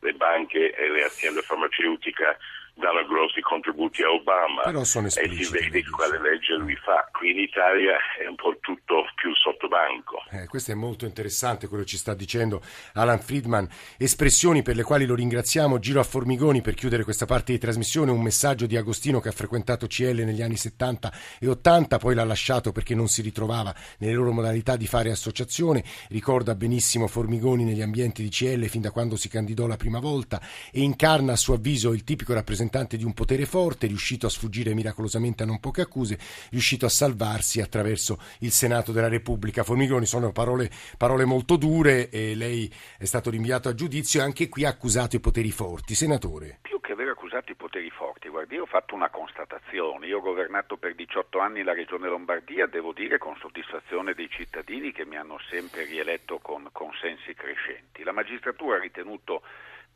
le 0.00 0.12
banche 0.14 0.74
e 0.74 0.88
le 0.88 1.04
aziende 1.04 1.42
farmaceutiche 1.42 2.38
danno 2.74 3.04
grossi 3.06 3.40
contributi 3.40 4.02
a 4.02 4.10
Obama 4.10 4.62
Però 4.62 4.82
sono 4.84 5.06
e 5.06 5.10
si 5.10 5.50
vede 5.50 5.82
quale 5.90 6.20
legge 6.20 6.54
lui 6.54 6.76
fa. 6.76 7.08
Qui 7.12 7.30
in 7.30 7.38
Italia 7.38 7.96
è 8.18 8.26
un 8.26 8.34
po' 8.34 8.56
tutto 8.60 9.04
più 9.14 9.34
sotto 9.34 9.68
banco. 9.68 10.22
Eh, 10.30 10.46
questo 10.46 10.72
è 10.72 10.74
molto 10.74 11.04
interessante 11.04 11.68
quello 11.68 11.82
che 11.82 11.90
ci 11.90 11.96
sta 11.96 12.14
dicendo 12.14 12.62
Alan 12.94 13.20
Friedman. 13.20 13.68
Espressioni 13.98 14.62
per 14.62 14.76
le 14.76 14.82
quali 14.82 15.04
lo 15.04 15.14
ringraziamo. 15.14 15.78
Giro 15.78 16.00
a 16.00 16.04
Formigoni 16.04 16.62
per 16.62 16.74
chiudere 16.74 17.04
questa 17.04 17.26
parte 17.26 17.52
di 17.52 17.58
trasmissione. 17.58 18.10
Un 18.10 18.22
messaggio 18.22 18.66
di 18.66 18.76
Agostino 18.76 19.20
che 19.20 19.28
ha 19.28 19.32
frequentato 19.32 19.86
CL 19.86 20.22
negli 20.24 20.42
anni 20.42 20.56
70 20.56 21.12
e 21.40 21.48
80, 21.48 21.98
poi 21.98 22.14
l'ha 22.14 22.24
lasciato 22.24 22.72
perché 22.72 22.94
non 22.94 23.08
si 23.08 23.20
ritrovava 23.22 23.74
nelle 23.98 24.14
loro 24.14 24.32
modalità 24.32 24.76
di 24.76 24.86
fare 24.86 25.10
associazione. 25.10 25.84
Ricorda 26.08 26.54
benissimo 26.54 27.06
Formigoni 27.06 27.64
negli 27.64 27.82
ambienti 27.82 28.22
di 28.22 28.30
CL 28.30 28.66
fin 28.68 28.80
da 28.80 28.90
quando 28.90 29.16
si 29.16 29.28
candidò 29.28 29.66
la 29.66 29.76
prima 29.76 30.00
volta 30.00 30.40
e 30.72 30.80
incarna 30.80 31.32
a 31.32 31.36
suo 31.36 31.54
avviso 31.54 31.92
il 31.92 32.04
tipico 32.04 32.32
rappresentante 32.32 32.61
rappresentante 32.62 32.96
di 32.96 33.04
un 33.04 33.12
potere 33.12 33.44
forte, 33.44 33.86
riuscito 33.86 34.26
a 34.26 34.30
sfuggire 34.30 34.74
miracolosamente 34.74 35.42
a 35.42 35.46
non 35.46 35.58
poche 35.58 35.80
accuse, 35.80 36.18
riuscito 36.50 36.86
a 36.86 36.88
salvarsi 36.88 37.60
attraverso 37.60 38.18
il 38.40 38.52
Senato 38.52 38.92
della 38.92 39.08
Repubblica. 39.08 39.64
Formigoni 39.64 40.06
sono 40.06 40.30
parole, 40.32 40.70
parole 40.96 41.24
molto 41.24 41.56
dure 41.56 42.08
e 42.10 42.34
lei 42.34 42.72
è 42.98 43.04
stato 43.04 43.30
rinviato 43.30 43.68
a 43.68 43.74
giudizio 43.74 44.20
e 44.20 44.24
anche 44.24 44.48
qui 44.48 44.64
ha 44.64 44.68
accusato 44.68 45.16
i 45.16 45.20
poteri 45.20 45.50
forti. 45.50 45.94
Senatore. 45.94 46.58
Più 46.62 46.80
che 46.80 46.92
aver 46.92 47.08
accusato 47.08 47.50
i 47.50 47.56
poteri 47.56 47.90
forti, 47.90 48.28
guardi, 48.28 48.54
io 48.54 48.62
ho 48.62 48.66
fatto 48.66 48.94
una 48.94 49.10
constatazione. 49.10 50.06
Io 50.06 50.18
ho 50.18 50.22
governato 50.22 50.76
per 50.76 50.94
18 50.94 51.38
anni 51.40 51.62
la 51.62 51.74
regione 51.74 52.08
Lombardia, 52.08 52.66
devo 52.66 52.92
dire 52.92 53.18
con 53.18 53.36
soddisfazione 53.40 54.14
dei 54.14 54.28
cittadini 54.30 54.92
che 54.92 55.04
mi 55.04 55.16
hanno 55.16 55.38
sempre 55.50 55.84
rieletto 55.84 56.38
con 56.38 56.68
consensi 56.72 57.34
crescenti. 57.34 58.04
La 58.04 58.12
magistratura 58.12 58.76
ha 58.76 58.80
ritenuto 58.80 59.42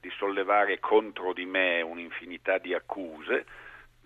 di 0.00 0.10
sollevare 0.16 0.78
contro 0.78 1.32
di 1.32 1.44
me 1.44 1.80
un'infinità 1.82 2.58
di 2.58 2.74
accuse. 2.74 3.46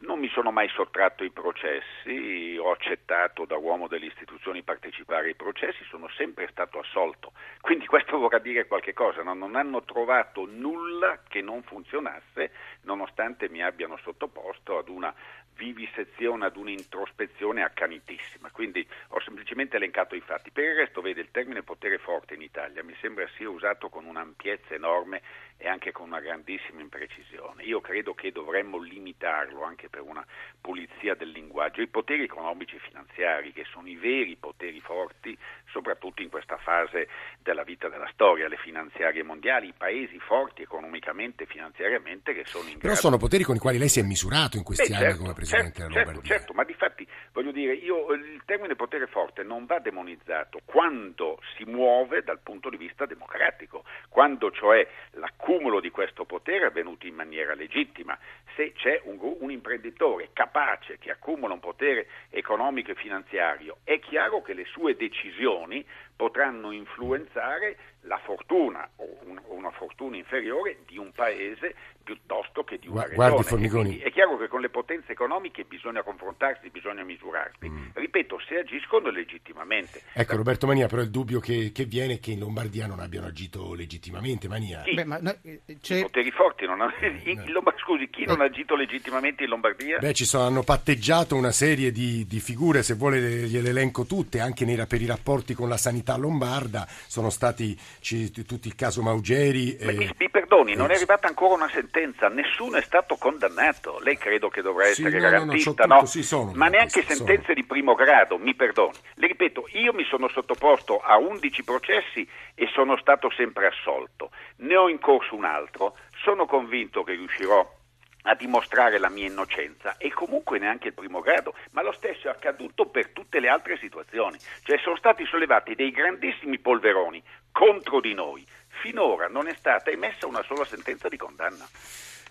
Non 0.03 0.19
mi 0.19 0.29
sono 0.29 0.51
mai 0.51 0.69
sottratto 0.69 1.23
ai 1.23 1.31
processi, 1.31 2.57
ho 2.59 2.71
accettato 2.71 3.45
da 3.45 3.57
uomo 3.57 3.87
delle 3.87 4.07
istituzioni 4.07 4.63
partecipare 4.63 5.27
ai 5.27 5.35
processi, 5.35 5.85
sono 5.85 6.09
sempre 6.17 6.49
stato 6.51 6.79
assolto. 6.79 7.33
Quindi 7.61 7.85
questo 7.87 8.17
vorrà 8.17 8.39
dire 8.39 8.67
qualche 8.67 8.95
cosa, 8.95 9.23
no? 9.23 9.35
non 9.35 9.57
hanno 9.57 9.83
trovato 9.83 10.47
nulla 10.47 11.21
che 11.29 11.43
non 11.43 11.63
funzionasse 11.63 12.51
nonostante 12.83 13.51
mi 13.51 13.63
abbiano 13.63 13.99
sottoposto 13.99 14.79
ad 14.79 14.89
una 14.89 15.15
vivisezione, 15.61 16.47
ad 16.47 16.57
un'introspezione 16.57 17.63
accanitissima. 17.63 18.51
Quindi 18.51 18.87
ho 19.09 19.21
semplicemente 19.21 19.77
elencato 19.77 20.15
i 20.15 20.21
fatti. 20.21 20.51
Per 20.51 20.65
il 20.65 20.75
resto, 20.75 21.03
vede, 21.03 21.21
il 21.21 21.31
termine 21.31 21.63
potere 21.63 21.99
forte 21.99 22.35
in 22.35 22.41
Italia 22.41 22.83
mi 22.83 22.97
sembra 23.01 23.29
sia 23.37 23.51
usato 23.51 23.91
con 23.91 24.07
un'ampiezza 24.07 24.75
enorme 24.75 25.21
e 25.59 25.69
anche 25.69 25.93
con 25.93 26.07
una 26.07 26.21
grandissima 26.21 26.81
imprecisione. 26.81 27.65
Io 27.65 27.83
credo 27.83 28.15
che 28.15 28.33
dovremmo 28.33 28.79
limitarlo 28.79 29.63
anche 29.63 29.91
per 29.91 30.01
una 30.01 30.25
pulizia 30.59 31.15
del 31.15 31.29
linguaggio. 31.29 31.83
I 31.83 31.89
poteri 31.89 32.23
economici 32.23 32.77
e 32.77 32.79
finanziari, 32.79 33.53
che 33.53 33.65
sono 33.71 33.87
i 33.87 33.97
veri 33.97 34.37
poteri 34.37 34.81
forti, 34.81 35.37
soprattutto 35.71 36.23
in 36.23 36.31
questa 36.31 36.57
fase 36.57 37.09
della 37.43 37.63
vita 37.63 37.91
della 37.91 38.09
storia, 38.13 38.49
le 38.49 38.57
finanziarie 38.57 39.23
mondiali, 39.23 39.69
i 39.69 39.75
paesi 39.77 40.19
forti 40.19 40.63
economicamente 40.63 41.45
e 41.45 41.47
finanziariamente 41.47 42.33
che 42.33 42.45
sono 42.47 42.65
in 42.65 42.79
Però 42.79 42.95
grado... 42.95 43.01
sono 43.01 43.19
poteri 43.19 43.45
con 43.45 43.57
i 43.57 43.59
quali 43.59 43.77
lei 43.77 43.91
si 43.91 44.01
è 44.01 44.03
misurato 44.03 44.57
in 44.57 44.63
questi 44.63 44.89
Beh, 44.89 44.95
anni 44.95 45.05
certo, 45.05 45.21
come 45.21 45.35
Presidente 45.35 45.50
certo, 45.51 45.83
della 45.83 45.89
Lombardia. 45.89 46.13
Certo, 46.13 46.27
certo, 46.27 46.53
ma 46.55 46.65
di 46.65 46.75
fatti 46.75 47.07
voglio 47.33 47.53
dire, 47.53 47.75
io, 47.75 48.13
il 48.13 48.43
termine 48.45 48.75
potere 48.75 49.07
forte 49.07 49.43
non 49.43 49.67
va 49.67 49.79
demonizzato 49.79 50.61
quando 50.65 51.41
si 51.57 51.65
muove 51.65 52.23
dal 52.23 52.41
punto 52.41 52.71
di 52.71 52.77
vista 52.77 53.07
democratico, 53.07 53.85
quando 54.09 54.51
cioè 54.51 54.87
l'accumulo 55.13 55.81
di 55.81 55.91
questo 55.91 56.25
potere 56.25 56.65
è 56.65 56.69
avvenuto 56.69 57.07
in 57.07 57.15
maniera 57.15 57.55
legittima. 57.55 58.19
Se 58.55 58.73
c'è 58.73 59.01
un, 59.05 59.19
un 59.41 59.51
imprenditore 59.51 60.31
capace 60.33 60.99
che 60.99 61.11
accumula 61.11 61.55
un 61.55 61.61
potere 61.61 62.07
economico 62.31 62.91
e 62.91 62.95
finanziario, 62.95 63.79
è 63.85 63.99
chiaro 63.99 64.43
che 64.43 64.55
le 64.55 64.65
sue 64.65 64.97
decisioni 64.97 65.85
potranno 66.17 66.71
influenzare 66.71 67.77
la 68.03 68.19
fortuna 68.25 68.89
o 68.97 69.19
una 69.49 69.71
fortuna 69.71 70.17
inferiore 70.17 70.79
di 70.87 70.97
un 70.97 71.13
paese 71.13 71.75
piuttosto 72.03 72.65
che 72.65 72.79
di 72.79 72.89
una 72.89 73.07
Guardi, 73.15 73.45
regione. 73.57 73.99
È 73.99 74.11
chiaro 74.11 74.37
che 74.37 74.49
con 74.49 74.61
le 74.61 74.69
potenze 74.69 75.13
economiche 75.13 75.65
bisogna 75.65 76.03
confrontarsi, 76.03 76.69
bisogna 76.71 77.05
misurarsi. 77.05 77.69
Mm. 77.69 77.91
Ripeto, 77.93 78.41
se 78.49 78.59
agiscono 78.59 79.11
legittimamente. 79.11 80.03
Ecco, 80.13 80.37
Roberto 80.37 80.67
Mania, 80.67 80.89
però 80.89 81.03
il 81.03 81.11
dubbio 81.11 81.39
che, 81.39 81.71
che, 81.73 81.85
viene 81.85 82.15
è 82.15 82.21
che 82.21 82.33
in 82.33 82.41
Lombardia 82.41 82.87
non 82.87 82.99
abbiano 82.99 83.27
agito 83.27 83.75
legittimamente. 83.75 84.49
Mania. 84.49 84.83
Sì, 84.85 84.95
Beh, 84.95 85.05
ma, 85.05 85.19
no, 85.21 85.35
eh, 85.43 85.61
I 85.67 86.03
poteri 86.03 86.31
forti 86.31 86.67
non 86.67 86.81
hanno... 86.81 86.93
Eh, 87.01 87.31
in, 87.31 87.43
in 87.47 87.53
Lombard... 87.53 87.79
Scusi, 87.79 88.11
chi 88.11 88.25
non 88.25 88.41
ha 88.41 88.45
agito 88.45 88.75
legittimamente 88.75 89.45
in 89.45 89.51
Lombardia? 89.51 89.99
Beh, 89.99 90.13
ci 90.13 90.25
sono, 90.25 90.45
hanno 90.45 90.63
patteggiato 90.63 91.37
una 91.37 91.53
serie 91.53 91.93
di, 91.93 92.27
di 92.27 92.41
figure, 92.41 92.83
se 92.83 92.95
vuole 92.95 93.21
gliele 93.21 93.71
elenco 93.71 94.05
tutte, 94.05 94.41
anche 94.41 94.65
nei, 94.65 94.85
per 94.87 95.01
i 95.01 95.07
rapporti 95.07 95.55
con 95.55 95.69
la 95.69 95.77
sanità 95.77 96.17
lombarda. 96.17 96.87
Sono 96.89 97.31
stati 97.31 97.79
ci, 98.01 98.31
tutti 98.31 98.69
il 98.69 98.75
caso 98.75 99.03
Maugeri. 99.03 99.77
Eh, 99.77 99.93
mi, 99.93 100.11
mi, 100.17 100.31
perdoni, 100.31 100.75
non 100.75 100.91
è 100.91 100.95
arrivata 100.95 101.27
ancora 101.27 101.55
una 101.55 101.69
sentenza, 101.69 102.29
nessuno 102.29 102.77
è 102.77 102.83
stato 102.83 103.17
condannato. 103.17 103.99
Lei 104.01 104.17
credo 104.17 104.49
che 104.49 104.63
dovrà 104.63 104.87
essere 104.87 105.11
sì, 105.11 105.17
no, 105.17 105.23
garantista, 105.23 105.85
no? 105.87 105.95
no? 106.01 106.07
Sì, 106.07 106.23
sono, 106.23 106.53
Ma 106.55 106.69
neanche 106.69 107.03
sono. 107.03 107.15
sentenze 107.15 107.55
di 107.55 107.65
primo 107.65 107.95
grado, 107.95 108.39
mi 108.39 108.55
perdoni. 108.55 108.97
Le 109.15 109.27
ripeto, 109.27 109.69
io 109.73 109.93
mi 109.93 110.05
sono 110.05 110.29
sottoposto 110.29 110.99
a 111.01 111.19
11 111.19 111.65
processi 111.65 112.29
e 112.55 112.69
sono 112.73 112.97
stato 112.97 113.31
sempre 113.31 113.67
assolto. 113.67 114.31
Ne 114.57 114.77
ho 114.77 114.89
in 114.89 114.99
corso 114.99 115.35
un 115.35 115.45
altro, 115.45 115.97
sono 116.23 116.47
convinto 116.47 117.03
che 117.03 117.13
riuscirò 117.13 117.79
a 118.23 118.35
dimostrare 118.35 118.99
la 118.99 119.09
mia 119.09 119.27
innocenza 119.27 119.97
e 119.97 120.11
comunque 120.11 120.59
neanche 120.59 120.89
il 120.89 120.95
primo 120.95 121.21
grado, 121.21 121.55
ma 121.73 121.83
lo 121.83 121.93
stesso 121.93 122.27
è 122.27 122.31
accaduto 122.31 122.87
per 122.87 123.09
tutte 123.09 123.41
le 123.41 123.49
altre 123.49 123.79
situazioni, 123.79 124.39
cioè 124.63 124.79
sono 124.79 124.97
stati 124.97 125.25
sollevati 125.25 125.75
dei 125.75 125.91
grandissimi 125.91 126.59
polveroni 126.59 127.23
contro 127.53 128.01
di 128.01 128.15
noi. 128.15 128.47
Finora 128.83 129.29
non 129.29 129.47
è 129.49 129.55
stata 129.55 129.91
emessa 129.91 130.27
una 130.27 130.43
sola 130.43 130.65
sentenza 130.65 131.09
di 131.09 131.17
condanna. 131.17 131.69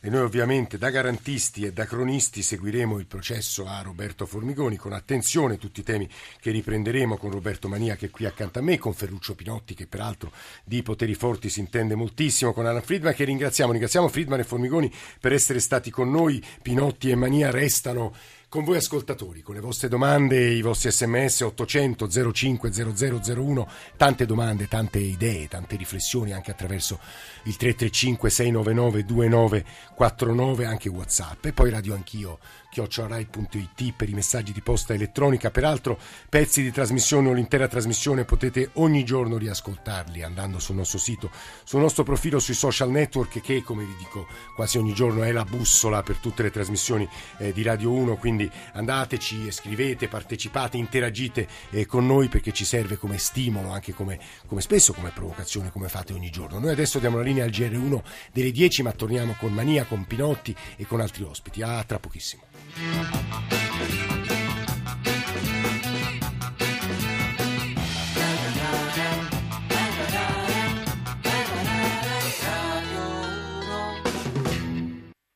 E 0.02 0.10
noi 0.10 0.22
ovviamente 0.22 0.78
da 0.78 0.92
garantisti 0.92 1.66
e 1.66 1.74
da 1.74 1.86
cronisti 1.86 2.42
seguiremo 2.42 3.00
il 3.00 3.06
processo 3.06 3.68
a 3.68 3.82
Roberto 3.82 4.26
Formigoni 4.26 4.78
con 4.78 4.94
attenzione 4.94 5.58
tutti 5.58 5.82
i 5.82 5.84
temi 5.84 6.10
che 6.40 6.52
riprenderemo 6.52 7.18
con 7.18 7.32
Roberto 7.32 7.68
Mania 7.68 7.98
che 7.98 8.06
è 8.06 8.10
qui 8.10 8.26
accanto 8.26 8.60
a 8.60 8.62
me, 8.62 8.78
con 8.78 8.94
Ferruccio 8.94 9.36
Pinotti 9.36 9.74
che 9.74 9.88
peraltro 9.88 10.32
di 10.64 10.82
poteri 10.84 11.16
forti 11.16 11.50
si 11.50 11.60
intende 11.60 11.96
moltissimo, 11.96 12.54
con 12.54 12.66
Alan 12.66 12.82
Friedman 12.82 13.14
che 13.14 13.26
ringraziamo. 13.26 13.74
Ringraziamo 13.74 14.08
Friedman 14.08 14.40
e 14.40 14.46
Formigoni 14.46 14.90
per 15.20 15.34
essere 15.34 15.60
stati 15.60 15.92
con 15.92 16.10
noi. 16.10 16.42
Pinotti 16.62 17.10
e 17.10 17.16
Mania 17.16 17.52
restano 17.52 18.16
con 18.50 18.64
voi 18.64 18.78
ascoltatori, 18.78 19.44
con 19.44 19.54
le 19.54 19.62
vostre 19.62 19.88
domande, 19.88 20.50
i 20.50 20.64
vostri 20.64 20.90
sms 20.90 21.42
800 21.42 22.10
05 22.34 22.72
0001, 22.72 23.68
tante 23.96 24.26
domande, 24.26 24.68
tante 24.68 24.98
idee, 24.98 25.48
tante 25.48 25.76
riflessioni 25.76 26.34
anche 26.34 26.50
attraverso 26.50 27.00
il 27.44 27.56
335 27.56 28.30
699 28.32 29.06
2949, 29.06 30.66
anche 30.66 30.90
Whatsapp 30.90 31.46
e 31.46 31.54
poi 31.54 31.70
Radio 31.70 31.94
Anch'io 31.94 32.40
chiocciorai.it 32.70 33.94
per 33.94 34.10
i 34.10 34.14
messaggi 34.14 34.52
di 34.52 34.62
posta 34.62 34.94
elettronica. 34.94 35.52
Peraltro 35.52 36.00
pezzi 36.30 36.62
di 36.62 36.72
trasmissione 36.72 37.30
o 37.30 37.34
l'intera 37.34 37.68
trasmissione 37.68 38.26
potete 38.26 38.72
ogni 38.74 39.04
giorno 39.04 39.38
riascoltarli 39.38 40.24
andando 40.24 40.60
sul 40.60 40.76
nostro 40.76 40.98
sito, 40.98 41.32
sul 41.64 41.82
nostro 41.82 42.04
profilo 42.04 42.40
sui 42.40 42.54
social 42.54 42.90
network 42.90 43.42
che 43.42 43.64
come 43.64 43.84
vi 43.84 43.96
dico 43.98 44.28
quasi 44.56 44.78
ogni 44.78 44.94
giorno 44.94 45.24
è 45.24 45.32
la 45.32 45.46
bussola 45.46 46.04
per 46.04 46.18
tutte 46.18 46.44
le 46.44 46.52
trasmissioni 46.52 47.08
eh, 47.38 47.52
di 47.52 47.64
Radio 47.64 47.92
1, 47.92 48.18
quindi 48.18 48.50
andateci, 48.74 49.52
scrivete, 49.52 50.08
partecipate, 50.08 50.78
interagite 50.78 51.48
eh, 51.72 51.86
con 51.86 52.06
noi 52.06 52.28
perché 52.28 52.52
ci 52.52 52.66
serve 52.66 52.98
come 52.98 53.18
stimolo, 53.18 53.70
anche 53.70 53.94
come, 53.94 54.20
come 54.46 54.62
spesso 54.62 54.94
come 54.94 55.12
provocazione, 55.12 55.72
come 55.72 55.90
fate 55.90 56.14
ogni 56.14 56.30
giorno. 56.30 56.60
Noi 56.60 56.72
adesso 56.72 57.00
diamo 57.00 57.18
la 57.18 57.24
linea 57.24 57.46
al 57.46 57.52
GR1 57.52 58.02
delle 58.32 58.52
10, 58.52 58.84
ma 58.84 58.92
torniamo 58.92 59.36
con 59.40 59.54
Mania, 59.54 59.86
con 59.86 60.06
Pinotti 60.06 60.56
e 60.76 60.86
con 60.86 61.02
altri 61.02 61.24
ospiti. 61.24 61.62
A 61.62 61.84
tra 61.84 62.00
pochissimo. 62.00 62.49
Thank 62.62 64.32
you. 64.32 64.39